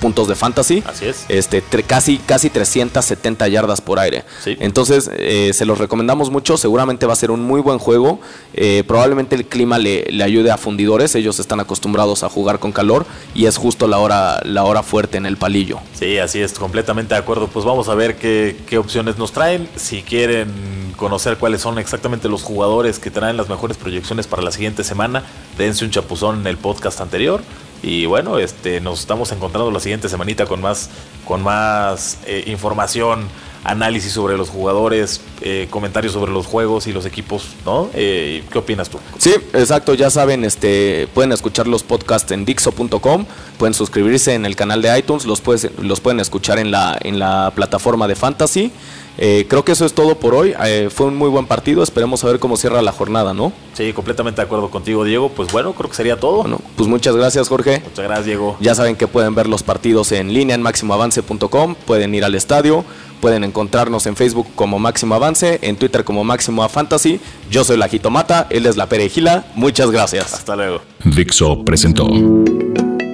puntos 0.00 0.26
de 0.26 0.34
fantasy. 0.34 0.82
Así 0.84 1.06
es. 1.06 1.26
Este, 1.28 1.62
casi, 1.62 2.18
casi 2.18 2.50
370 2.50 3.46
yardas 3.46 3.80
por 3.80 4.00
aire. 4.00 4.24
Entonces, 4.44 5.08
eh, 5.16 5.52
se 5.54 5.64
los 5.64 5.78
recomendamos 5.78 6.32
mucho. 6.32 6.56
Seguramente 6.56 7.06
va 7.06 7.12
a 7.12 7.16
ser 7.16 7.30
un 7.30 7.40
muy 7.44 7.60
buen 7.60 7.78
juego. 7.78 8.18
Eh, 8.52 8.82
probablemente 8.84 9.36
el 9.36 9.46
clima 9.46 9.78
le, 9.78 10.08
ayude 10.24 10.50
a 10.50 10.56
fundidores. 10.56 11.14
Ellos 11.14 11.38
están 11.38 11.60
acostumbrados 11.60 12.24
a 12.24 12.28
jugar 12.28 12.58
con 12.58 12.72
calor 12.72 13.06
y 13.32 13.46
es 13.46 13.56
justo 13.56 13.86
la 13.86 13.98
hora, 13.98 14.40
la 14.42 14.64
hora 14.64 14.82
fuerte 14.82 15.18
en 15.18 15.26
el 15.26 15.36
palillo. 15.36 15.78
Sí, 15.96 16.18
así 16.18 16.40
es, 16.40 16.52
completamente 16.52 17.14
de 17.14 17.20
acuerdo. 17.20 17.46
Pues 17.46 17.64
vamos 17.64 17.88
a 17.88 17.94
ver 17.94 18.16
qué, 18.16 18.56
qué 18.66 18.76
opciones 18.78 19.18
nos 19.18 19.30
traen. 19.30 19.68
Si 19.76 20.02
quieren 20.02 20.84
conocer 20.96 21.36
cuáles 21.36 21.60
son 21.60 21.78
exactamente 21.78 22.28
los 22.28 22.42
jugadores 22.42 22.83
que 22.92 23.10
traen 23.10 23.36
las 23.36 23.48
mejores 23.48 23.76
proyecciones 23.76 24.26
para 24.26 24.42
la 24.42 24.52
siguiente 24.52 24.84
semana. 24.84 25.24
Dense 25.56 25.84
un 25.84 25.90
chapuzón 25.90 26.40
en 26.40 26.46
el 26.46 26.56
podcast 26.58 27.00
anterior. 27.00 27.42
Y 27.82 28.06
bueno, 28.06 28.38
este, 28.38 28.80
nos 28.80 29.00
estamos 29.00 29.30
encontrando 29.32 29.70
la 29.70 29.80
siguiente 29.80 30.08
semanita 30.08 30.46
con 30.46 30.60
más, 30.60 30.88
con 31.26 31.42
más 31.42 32.18
eh, 32.26 32.44
información, 32.46 33.28
análisis 33.64 34.12
sobre 34.12 34.36
los 34.36 34.48
jugadores, 34.48 35.20
eh, 35.40 35.66
comentarios 35.70 36.12
sobre 36.12 36.32
los 36.32 36.46
juegos 36.46 36.86
y 36.86 36.92
los 36.92 37.04
equipos, 37.04 37.48
¿no? 37.64 37.90
Eh, 37.94 38.42
¿Qué 38.50 38.58
opinas 38.58 38.88
tú? 38.88 38.98
Sí, 39.18 39.34
exacto, 39.52 39.94
ya 39.94 40.08
saben, 40.10 40.44
este, 40.44 41.08
pueden 41.12 41.32
escuchar 41.32 41.66
los 41.66 41.82
podcasts 41.82 42.30
en 42.32 42.44
Dixo.com, 42.44 43.26
pueden 43.58 43.74
suscribirse 43.74 44.34
en 44.34 44.46
el 44.46 44.56
canal 44.56 44.80
de 44.80 44.98
iTunes, 44.98 45.24
los, 45.26 45.42
los 45.78 46.00
pueden 46.00 46.20
escuchar 46.20 46.58
en 46.58 46.70
la, 46.70 46.96
en 47.00 47.18
la 47.18 47.52
plataforma 47.54 48.06
de 48.06 48.14
Fantasy. 48.14 48.72
Eh, 49.18 49.46
creo 49.48 49.64
que 49.64 49.72
eso 49.72 49.84
es 49.84 49.92
todo 49.92 50.16
por 50.16 50.34
hoy. 50.34 50.54
Eh, 50.64 50.88
fue 50.90 51.06
un 51.06 51.16
muy 51.16 51.28
buen 51.28 51.46
partido. 51.46 51.82
Esperemos 51.82 52.24
a 52.24 52.28
ver 52.28 52.38
cómo 52.38 52.56
cierra 52.56 52.82
la 52.82 52.92
jornada, 52.92 53.34
¿no? 53.34 53.52
Sí, 53.74 53.92
completamente 53.92 54.40
de 54.40 54.46
acuerdo 54.46 54.70
contigo, 54.70 55.04
Diego. 55.04 55.28
Pues 55.28 55.52
bueno, 55.52 55.72
creo 55.72 55.90
que 55.90 55.96
sería 55.96 56.18
todo. 56.18 56.42
Bueno, 56.42 56.60
pues 56.76 56.88
muchas 56.88 57.14
gracias, 57.16 57.48
Jorge. 57.48 57.80
Muchas 57.84 58.04
gracias, 58.04 58.26
Diego. 58.26 58.56
Ya 58.60 58.74
saben 58.74 58.96
que 58.96 59.06
pueden 59.06 59.34
ver 59.34 59.48
los 59.48 59.62
partidos 59.62 60.12
en 60.12 60.32
línea 60.32 60.54
en 60.54 60.62
máximoavance.com. 60.62 61.74
Pueden 61.86 62.14
ir 62.14 62.24
al 62.24 62.34
estadio. 62.34 62.84
Pueden 63.20 63.44
encontrarnos 63.44 64.06
en 64.06 64.16
Facebook 64.16 64.48
como 64.54 64.78
Máximo 64.78 65.14
Avance, 65.14 65.58
en 65.62 65.76
Twitter 65.76 66.04
como 66.04 66.24
Máximo 66.24 66.62
a 66.62 66.68
Fantasy. 66.68 67.20
Yo 67.50 67.64
soy 67.64 67.78
la 67.78 67.88
Jitomata, 67.88 68.46
él 68.50 68.66
es 68.66 68.76
la 68.76 68.86
Perejila. 68.86 69.46
Muchas 69.54 69.90
gracias. 69.90 70.34
Hasta 70.34 70.56
luego. 70.56 70.82
Dixo 71.04 71.64
presentó 71.64 72.06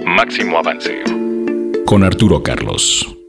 Máximo 0.04 0.58
Avance 0.58 1.02
con 1.86 2.02
Arturo 2.02 2.42
Carlos. 2.42 3.19